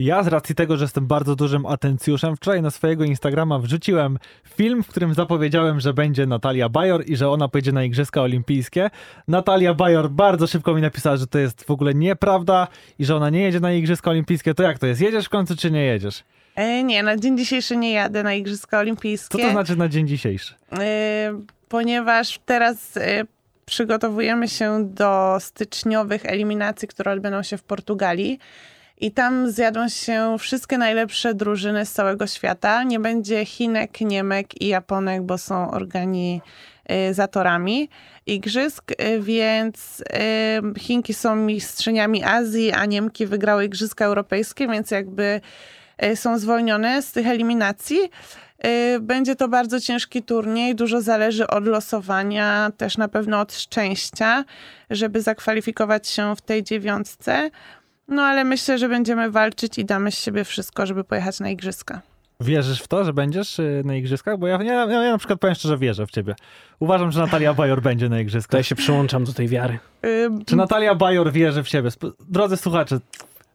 Ja 0.00 0.22
z 0.22 0.26
racji 0.26 0.54
tego, 0.54 0.76
że 0.76 0.84
jestem 0.84 1.06
bardzo 1.06 1.36
dużym 1.36 1.66
atencjuszem, 1.66 2.36
wczoraj 2.36 2.62
na 2.62 2.70
swojego 2.70 3.04
Instagrama 3.04 3.58
wrzuciłem 3.58 4.18
film, 4.54 4.82
w 4.82 4.88
którym 4.88 5.14
zapowiedziałem, 5.14 5.80
że 5.80 5.94
będzie 5.94 6.26
Natalia 6.26 6.68
Bajor 6.68 7.04
i 7.06 7.16
że 7.16 7.30
ona 7.30 7.48
pojedzie 7.48 7.72
na 7.72 7.84
Igrzyska 7.84 8.22
Olimpijskie. 8.22 8.90
Natalia 9.28 9.74
Bajor 9.74 10.10
bardzo 10.10 10.46
szybko 10.46 10.74
mi 10.74 10.82
napisała, 10.82 11.16
że 11.16 11.26
to 11.26 11.38
jest 11.38 11.64
w 11.64 11.70
ogóle 11.70 11.94
nieprawda 11.94 12.68
i 12.98 13.04
że 13.04 13.16
ona 13.16 13.30
nie 13.30 13.42
jedzie 13.42 13.60
na 13.60 13.72
Igrzyska 13.72 14.10
Olimpijskie. 14.10 14.54
To 14.54 14.62
jak 14.62 14.78
to 14.78 14.86
jest? 14.86 15.00
Jedziesz 15.00 15.26
w 15.26 15.28
końcu 15.28 15.56
czy 15.56 15.70
nie 15.70 15.84
jedziesz? 15.84 16.24
E, 16.54 16.82
nie, 16.84 17.02
na 17.02 17.16
dzień 17.16 17.38
dzisiejszy 17.38 17.76
nie 17.76 17.92
jadę 17.92 18.22
na 18.22 18.34
Igrzyska 18.34 18.76
Co 18.76 18.80
Olimpijskie, 18.80 19.38
to 19.42 19.50
znaczy 19.50 19.76
na 19.76 19.88
dzień 19.88 20.08
dzisiejszy? 20.08 20.54
e, 20.78 21.40
ponieważ 21.68 22.40
teraz 22.46 22.96
e, 22.96 23.24
przygotowujemy 23.64 24.48
się 24.48 24.88
do 24.94 25.36
styczniowych 25.40 26.26
eliminacji, 26.26 26.88
które 26.88 27.12
odbędą 27.12 27.42
się 27.42 27.56
w 27.56 27.62
Portugalii. 27.62 28.38
I 29.02 29.10
tam 29.10 29.50
zjadą 29.50 29.88
się 29.88 30.36
wszystkie 30.38 30.78
najlepsze 30.78 31.34
drużyny 31.34 31.86
z 31.86 31.92
całego 31.92 32.26
świata. 32.26 32.82
Nie 32.82 33.00
będzie 33.00 33.44
Chinek, 33.44 34.00
Niemek 34.00 34.62
i 34.62 34.68
Japonek, 34.68 35.22
bo 35.22 35.38
są 35.38 35.70
organizatorami 35.70 37.88
igrzysk, 38.26 38.90
y, 38.90 38.94
więc 39.20 40.00
y, 40.00 40.04
Chinki 40.80 41.14
są 41.14 41.36
mistrzyniami 41.36 42.24
Azji, 42.24 42.72
a 42.72 42.86
Niemki 42.86 43.26
wygrały 43.26 43.64
Igrzyska 43.64 44.04
Europejskie, 44.04 44.68
więc 44.68 44.90
jakby 44.90 45.40
y, 46.04 46.16
są 46.16 46.38
zwolnione 46.38 47.02
z 47.02 47.12
tych 47.12 47.26
eliminacji. 47.26 47.98
Będzie 49.00 49.36
to 49.36 49.48
bardzo 49.48 49.80
ciężki 49.80 50.22
turniej, 50.22 50.74
dużo 50.74 51.00
zależy 51.00 51.46
od 51.46 51.66
losowania, 51.66 52.70
też 52.76 52.98
na 52.98 53.08
pewno 53.08 53.40
od 53.40 53.54
szczęścia, 53.54 54.44
żeby 54.90 55.22
zakwalifikować 55.22 56.08
się 56.08 56.36
w 56.36 56.40
tej 56.40 56.62
dziewiątce. 56.62 57.50
No 58.12 58.22
ale 58.22 58.44
myślę, 58.44 58.78
że 58.78 58.88
będziemy 58.88 59.30
walczyć 59.30 59.78
i 59.78 59.84
damy 59.84 60.10
z 60.10 60.18
siebie 60.18 60.44
wszystko, 60.44 60.86
żeby 60.86 61.04
pojechać 61.04 61.40
na 61.40 61.50
igrzyska. 61.50 62.00
Wierzysz 62.40 62.82
w 62.82 62.88
to, 62.88 63.04
że 63.04 63.12
będziesz 63.12 63.58
y, 63.58 63.82
na 63.84 63.94
Igrzyskach? 63.94 64.38
Bo 64.38 64.46
ja, 64.46 64.62
ja, 64.62 64.86
ja 64.86 65.12
na 65.12 65.18
przykład 65.18 65.40
powiem 65.40 65.54
szczerze, 65.54 65.78
wierzę 65.78 66.06
w 66.06 66.10
ciebie. 66.10 66.34
Uważam, 66.80 67.12
że 67.12 67.20
Natalia 67.20 67.54
Bajor 67.54 67.82
będzie 67.82 68.08
na 68.08 68.16
To 68.16 68.20
Igrzyskach. 68.22 68.58
ja 68.58 68.62
się 68.62 68.74
przyłączam 68.74 69.24
do 69.24 69.32
tej 69.32 69.48
wiary. 69.48 69.78
Czy 70.46 70.56
Natalia 70.56 70.94
Bajor 70.94 71.32
wierzy 71.32 71.62
w 71.62 71.68
siebie? 71.68 71.90
Drodzy 72.28 72.56
słuchacze, 72.56 72.98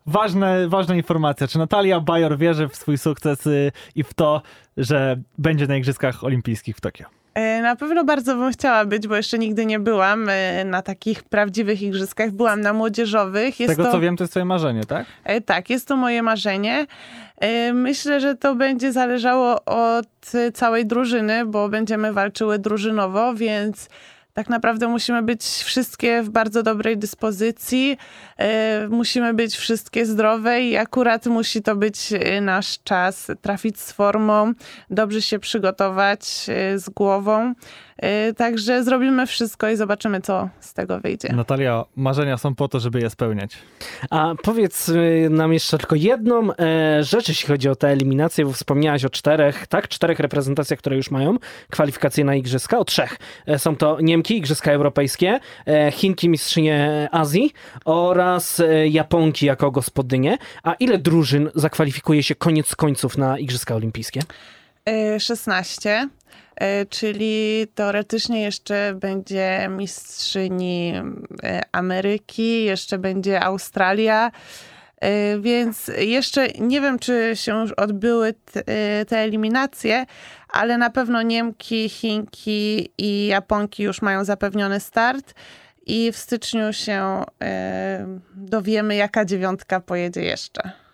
ważne, 0.06 0.68
ważna 0.68 0.96
informacja. 0.96 1.48
Czy 1.48 1.58
Natalia 1.58 2.00
Bajor 2.00 2.38
wierzy 2.38 2.68
w 2.68 2.76
swój 2.76 2.98
sukces 2.98 3.48
y, 3.48 3.72
i 3.96 4.04
w 4.04 4.14
to, 4.14 4.42
że 4.78 5.18
będzie 5.38 5.68
na 5.68 5.78
Igrzyskach 5.78 6.24
Olimpijskich 6.24 6.78
w 6.78 6.82
Tokio? 6.82 7.06
Y, 7.38 7.62
Na 7.62 7.76
pewno 7.76 8.04
bardzo 8.04 8.36
bym 8.36 8.52
chciała 8.52 8.86
być, 8.86 9.08
bo 9.08 9.16
jeszcze 9.16 9.38
nigdy 9.38 9.66
nie 9.66 9.80
byłam 9.80 10.30
y, 10.30 10.34
na 10.66 10.82
takich 10.82 11.24
prawdziwych 11.24 11.82
igrzyskach. 11.82 12.32
Byłam 12.32 12.62
na 12.62 12.74
młodzieżowych. 12.74 13.56
Z 13.56 13.60
Jest 13.60 13.72
tego 13.72 13.84
to... 13.84 13.92
co 13.92 14.00
wiem, 14.00 14.18
to 14.18 14.24
jest 14.24 14.32
twoje 14.34 14.46
marzenie, 14.46 14.84
tak? 14.86 15.06
E, 15.24 15.42
Tak, 15.42 15.70
jest 15.70 15.88
to 15.88 15.96
moje 15.96 16.24
marzenie. 16.24 16.86
E, 17.38 17.74
Myślę, 17.74 18.20
że 18.20 18.36
to 18.36 18.56
będzie 18.56 18.92
zależało 18.92 19.66
od 19.66 20.36
e, 20.36 20.52
całej 20.52 20.86
drużyny, 20.86 21.46
bo 21.46 21.70
będziemy 21.70 22.14
walczyły 22.14 22.60
drużynowo, 22.60 23.34
więc 23.34 23.90
tak 24.38 24.50
naprawdę 24.50 24.88
musimy 24.88 25.24
być 25.24 25.44
wszystkie 25.44 26.24
w 26.24 26.30
bardzo 26.30 26.64
dobrej 26.64 26.98
dyspozycji. 26.98 27.98
E, 28.38 28.88
Musimy 28.88 29.34
być 29.34 29.56
wszystkie 29.56 30.06
zdrowe 30.06 30.62
i 30.62 30.78
akurat 30.78 31.26
musi 31.26 31.62
to 31.62 31.76
być 31.76 32.14
e, 32.14 32.42
nasz 32.42 32.80
czas. 32.84 33.32
Trafić 33.42 33.80
z 33.80 33.92
formą, 33.92 34.54
dobrze 34.90 35.22
się 35.22 35.40
przygotować 35.40 36.46
e, 36.50 36.80
z 36.80 36.90
głową. 36.90 37.54
E, 37.98 38.34
Także 38.34 38.84
zrobimy 38.84 39.28
wszystko 39.28 39.70
i 39.70 39.76
zobaczymy, 39.76 40.22
co 40.22 40.50
z 40.60 40.74
tego 40.74 41.00
wyjdzie. 41.00 41.34
Natalia, 41.34 41.86
marzenia 41.96 42.38
są 42.38 42.56
po 42.56 42.68
to, 42.68 42.80
żeby 42.80 43.00
je 43.00 43.10
spełniać. 43.10 43.58
A 44.10 44.34
powiedz 44.44 44.90
y, 44.90 45.28
nam 45.30 45.54
jeszcze 45.54 45.78
tylko 45.78 45.96
jedną 45.96 46.50
e, 46.54 47.04
rzecz, 47.04 47.30
jeśli 47.30 47.48
chodzi 47.48 47.70
o 47.70 47.76
te 47.76 47.88
eliminacje, 47.88 48.46
bo 48.46 48.52
wspomniałaś 48.52 49.06
o 49.06 49.10
czterech, 49.10 49.68
tak? 49.68 49.88
Czterech 49.88 50.20
reprezentacjach, 50.20 50.80
które 50.80 50.96
już 50.96 51.12
mają 51.12 51.38
kwalifikacje 51.70 52.26
na 52.26 52.36
Igrzyska. 52.36 52.80
O 52.80 52.86
trzech. 52.86 53.18
E, 53.46 53.60
są 53.60 53.76
to 53.76 53.98
Niemki, 54.02 54.38
Igrzyska 54.38 54.72
Europejskie, 54.72 55.40
e, 55.68 55.92
Chinki, 55.92 56.30
mistrzynie 56.30 57.10
Azji 57.12 57.54
oraz 57.86 58.62
Japonki 58.90 59.46
jako 59.46 59.72
gospodynie. 59.72 60.38
A 60.64 60.74
ile 60.74 60.98
drużyn 60.98 61.50
zakwalifikuje 61.56 62.24
się 62.24 62.36
koniec 62.36 62.76
końców 62.76 63.18
na 63.18 63.40
Igrzyska 63.40 63.76
Olimpijskie? 63.76 64.22
E, 64.88 65.20
16, 65.20 66.10
e, 66.56 66.86
czyli 66.86 67.68
teoretycznie 67.76 68.42
jeszcze 68.42 68.94
będzie 68.96 69.68
mistrzyni 69.70 70.94
e, 71.44 71.62
Ameryki, 71.72 72.64
jeszcze 72.64 72.98
będzie 72.98 73.44
Australia. 73.44 74.32
E, 75.02 75.40
Więc 75.40 75.92
jeszcze 75.98 76.48
nie 76.48 76.82
wiem, 76.82 77.00
czy 77.00 77.32
się 77.34 77.60
już 77.62 77.72
odbyły 77.72 78.34
te, 78.34 78.64
e, 79.18 79.20
eliminacje, 79.20 80.06
ale 80.50 80.78
na 80.78 80.90
pewno 80.90 81.22
Niemki, 81.22 81.90
Chinki 81.90 82.90
i 82.98 83.28
Japonki 83.28 83.84
już 83.84 84.02
mają 84.02 84.26
zapewniony 84.26 84.80
start. 84.80 85.34
I 85.86 86.12
w 86.12 86.18
styczniu 86.18 86.74
się 86.74 87.24
e, 87.42 88.20
dowiemy, 88.36 88.96
jaka 88.96 89.26
dziewiątka 89.26 89.80
pojedzie 89.80 90.22
jeszcze. 90.22 90.87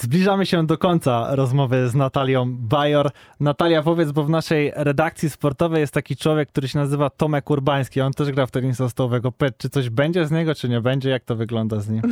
Zbliżamy 0.00 0.46
się 0.46 0.66
do 0.66 0.78
końca 0.78 1.36
rozmowy 1.36 1.88
z 1.88 1.94
Natalią 1.94 2.44
Bajor. 2.48 3.10
Natalia, 3.40 3.82
powiedz, 3.82 4.12
bo 4.12 4.24
w 4.24 4.30
naszej 4.30 4.72
redakcji 4.74 5.30
sportowej 5.30 5.80
jest 5.80 5.94
taki 5.94 6.16
człowiek, 6.16 6.48
który 6.48 6.68
się 6.68 6.78
nazywa 6.78 7.10
Tomek 7.10 7.50
Urbański. 7.50 8.00
On 8.00 8.12
też 8.12 8.30
gra 8.30 8.46
w 8.46 8.50
tenisa 8.50 8.88
stołowego. 8.88 9.32
Czy 9.58 9.70
coś 9.70 9.90
będzie 9.90 10.26
z 10.26 10.30
niego, 10.30 10.54
czy 10.54 10.68
nie 10.68 10.80
będzie? 10.80 11.10
Jak 11.10 11.24
to 11.24 11.36
wygląda 11.36 11.80
z 11.80 11.88
nim? 11.88 12.02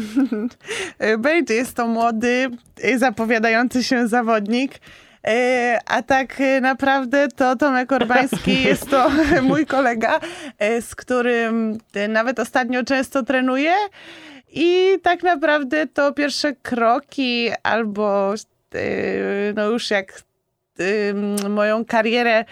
Będzie, 1.19 1.55
jest 1.55 1.77
to 1.77 1.87
młody, 1.87 2.51
zapowiadający 2.99 3.85
się 3.85 4.09
zawodnik. 4.09 4.81
E, 5.27 5.79
A 5.87 6.03
tak 6.03 6.41
e, 6.41 6.61
naprawdę 6.61 7.29
to 7.29 7.57
Tomek 7.57 7.93
Orbański 7.93 8.63
jest 8.69 8.91
to 8.91 9.11
mój 9.49 9.67
kolega, 9.67 10.21
e, 10.59 10.83
z 10.83 10.95
którym 10.95 11.79
nawet 12.09 12.39
ostatnio 12.39 12.85
często 12.85 13.23
trenuję. 13.23 13.73
I 14.57 14.99
tak 15.03 15.23
naprawdę 15.23 15.87
to 15.87 16.13
pierwsze 16.13 16.53
kroki 16.53 17.51
albo 17.63 18.35
e, 18.75 18.79
no 19.55 19.67
już 19.67 19.91
jak 19.91 20.23
e, 20.79 21.49
moją 21.49 21.85
karierę 21.85 22.45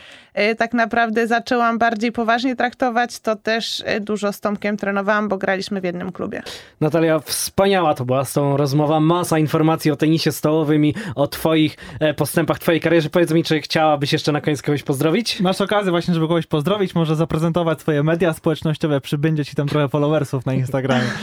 tak 0.59 0.75
naprawdę 0.75 1.27
zaczęłam 1.27 1.79
bardziej 1.79 2.13
poważnie 2.13 2.57
traktować, 2.57 3.21
to 3.21 3.37
też 3.37 3.83
e, 3.87 4.01
dużo 4.01 4.33
z 4.33 4.41
Tomkiem 4.41 4.77
trenowałam, 4.77 5.29
bo 5.29 5.39
graliśmy 5.39 5.81
w 5.81 5.85
jednym 5.85 6.13
klubie. 6.13 6.43
Natalia, 6.81 7.19
wspaniała 7.19 7.95
to 7.95 8.05
była 8.05 8.25
z 8.25 8.33
tą 8.33 8.57
rozmowa. 8.57 9.01
Masa 9.01 9.39
informacji 9.39 9.91
o 9.91 9.97
tenisie 9.97 10.33
stołowym 10.33 10.85
i 10.87 10.95
o 11.15 11.27
twoich 11.27 11.77
e, 12.01 12.15
postępach, 12.15 12.59
twojej 12.59 12.81
karierze. 12.81 13.11
Powiedz 13.11 13.33
mi, 13.33 13.45
czy 13.45 13.61
chciałabyś 13.61 14.13
jeszcze 14.13 14.33
na 14.33 14.41
koniec 14.41 14.63
kogoś 14.63 14.83
pozdrowić? 14.83 15.41
Masz 15.41 15.61
okazję 15.61 15.91
właśnie, 15.91 16.15
żeby 16.15 16.29
kogoś 16.29 16.47
pozdrowić, 16.47 16.95
może 16.95 17.17
zaprezentować 17.17 17.81
swoje 17.81 18.03
media 18.03 18.33
społecznościowe, 18.33 19.01
przybędzie 19.01 19.45
ci 19.45 19.55
tam 19.55 19.69
trochę 19.69 19.89
followersów 19.89 20.47
na 20.47 20.55
Instagramie. 20.55 21.05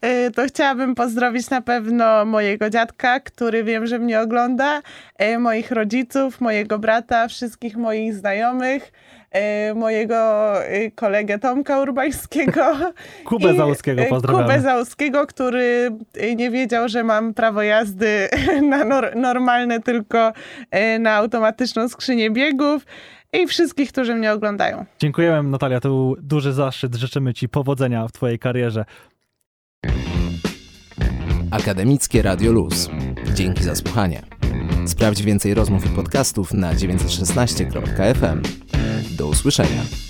E, 0.00 0.30
To 0.30 0.46
chciałabym 0.48 0.94
pozdrowić 0.94 1.50
na 1.50 1.60
pewno 1.60 2.24
mojego 2.24 2.70
dziadka, 2.70 3.20
który 3.20 3.64
wiem, 3.64 3.86
że 3.86 3.98
mnie 3.98 4.20
ogląda, 4.20 4.82
e, 5.18 5.38
moich 5.38 5.70
rodziców, 5.70 6.40
mojego 6.40 6.78
brata, 6.78 7.28
wszystkich 7.28 7.76
moich 7.76 8.14
znajomych, 8.16 8.92
e, 9.30 9.74
mojego 9.74 10.16
e, 10.64 10.90
kolegę 10.90 11.38
Tomka 11.38 11.80
Urbańskiego. 11.80 12.76
Kubę 13.24 13.54
i, 13.54 13.56
Załuskiego 13.56 14.02
e, 14.02 14.06
pozdrawiamy. 14.06 14.44
Kubę 14.44 14.60
Załuskiego, 14.60 15.26
który 15.26 15.90
e, 16.14 16.34
nie 16.34 16.50
wiedział, 16.50 16.88
że 16.88 17.04
mam 17.04 17.34
prawo 17.34 17.62
jazdy 17.62 18.28
na 18.70 18.84
nor- 18.84 19.16
normalne, 19.16 19.80
tylko 19.80 20.32
e, 20.70 20.98
na 20.98 21.12
automatyczną 21.14 21.88
skrzynię 21.88 22.30
biegów. 22.30 22.86
I 23.32 23.46
wszystkich, 23.46 23.92
którzy 23.92 24.14
mnie 24.14 24.32
oglądają. 24.32 24.84
Dziękujemy 24.98 25.50
Natalia, 25.50 25.80
to 25.80 25.88
był 25.88 26.16
duży 26.22 26.52
zaszczyt. 26.52 26.94
Życzymy 26.94 27.34
ci 27.34 27.48
powodzenia 27.48 28.08
w 28.08 28.12
twojej 28.12 28.38
karierze. 28.38 28.84
Akademickie 31.50 32.22
Radio 32.22 32.52
Luz. 32.52 32.88
Dzięki 33.34 33.62
za 33.64 33.74
słuchanie. 33.74 34.22
Sprawdź 34.86 35.22
więcej 35.22 35.54
rozmów 35.54 35.86
i 35.86 35.88
podcastów 35.88 36.52
na 36.52 36.74
916.fm. 36.74 38.42
Do 39.10 39.26
usłyszenia. 39.26 40.05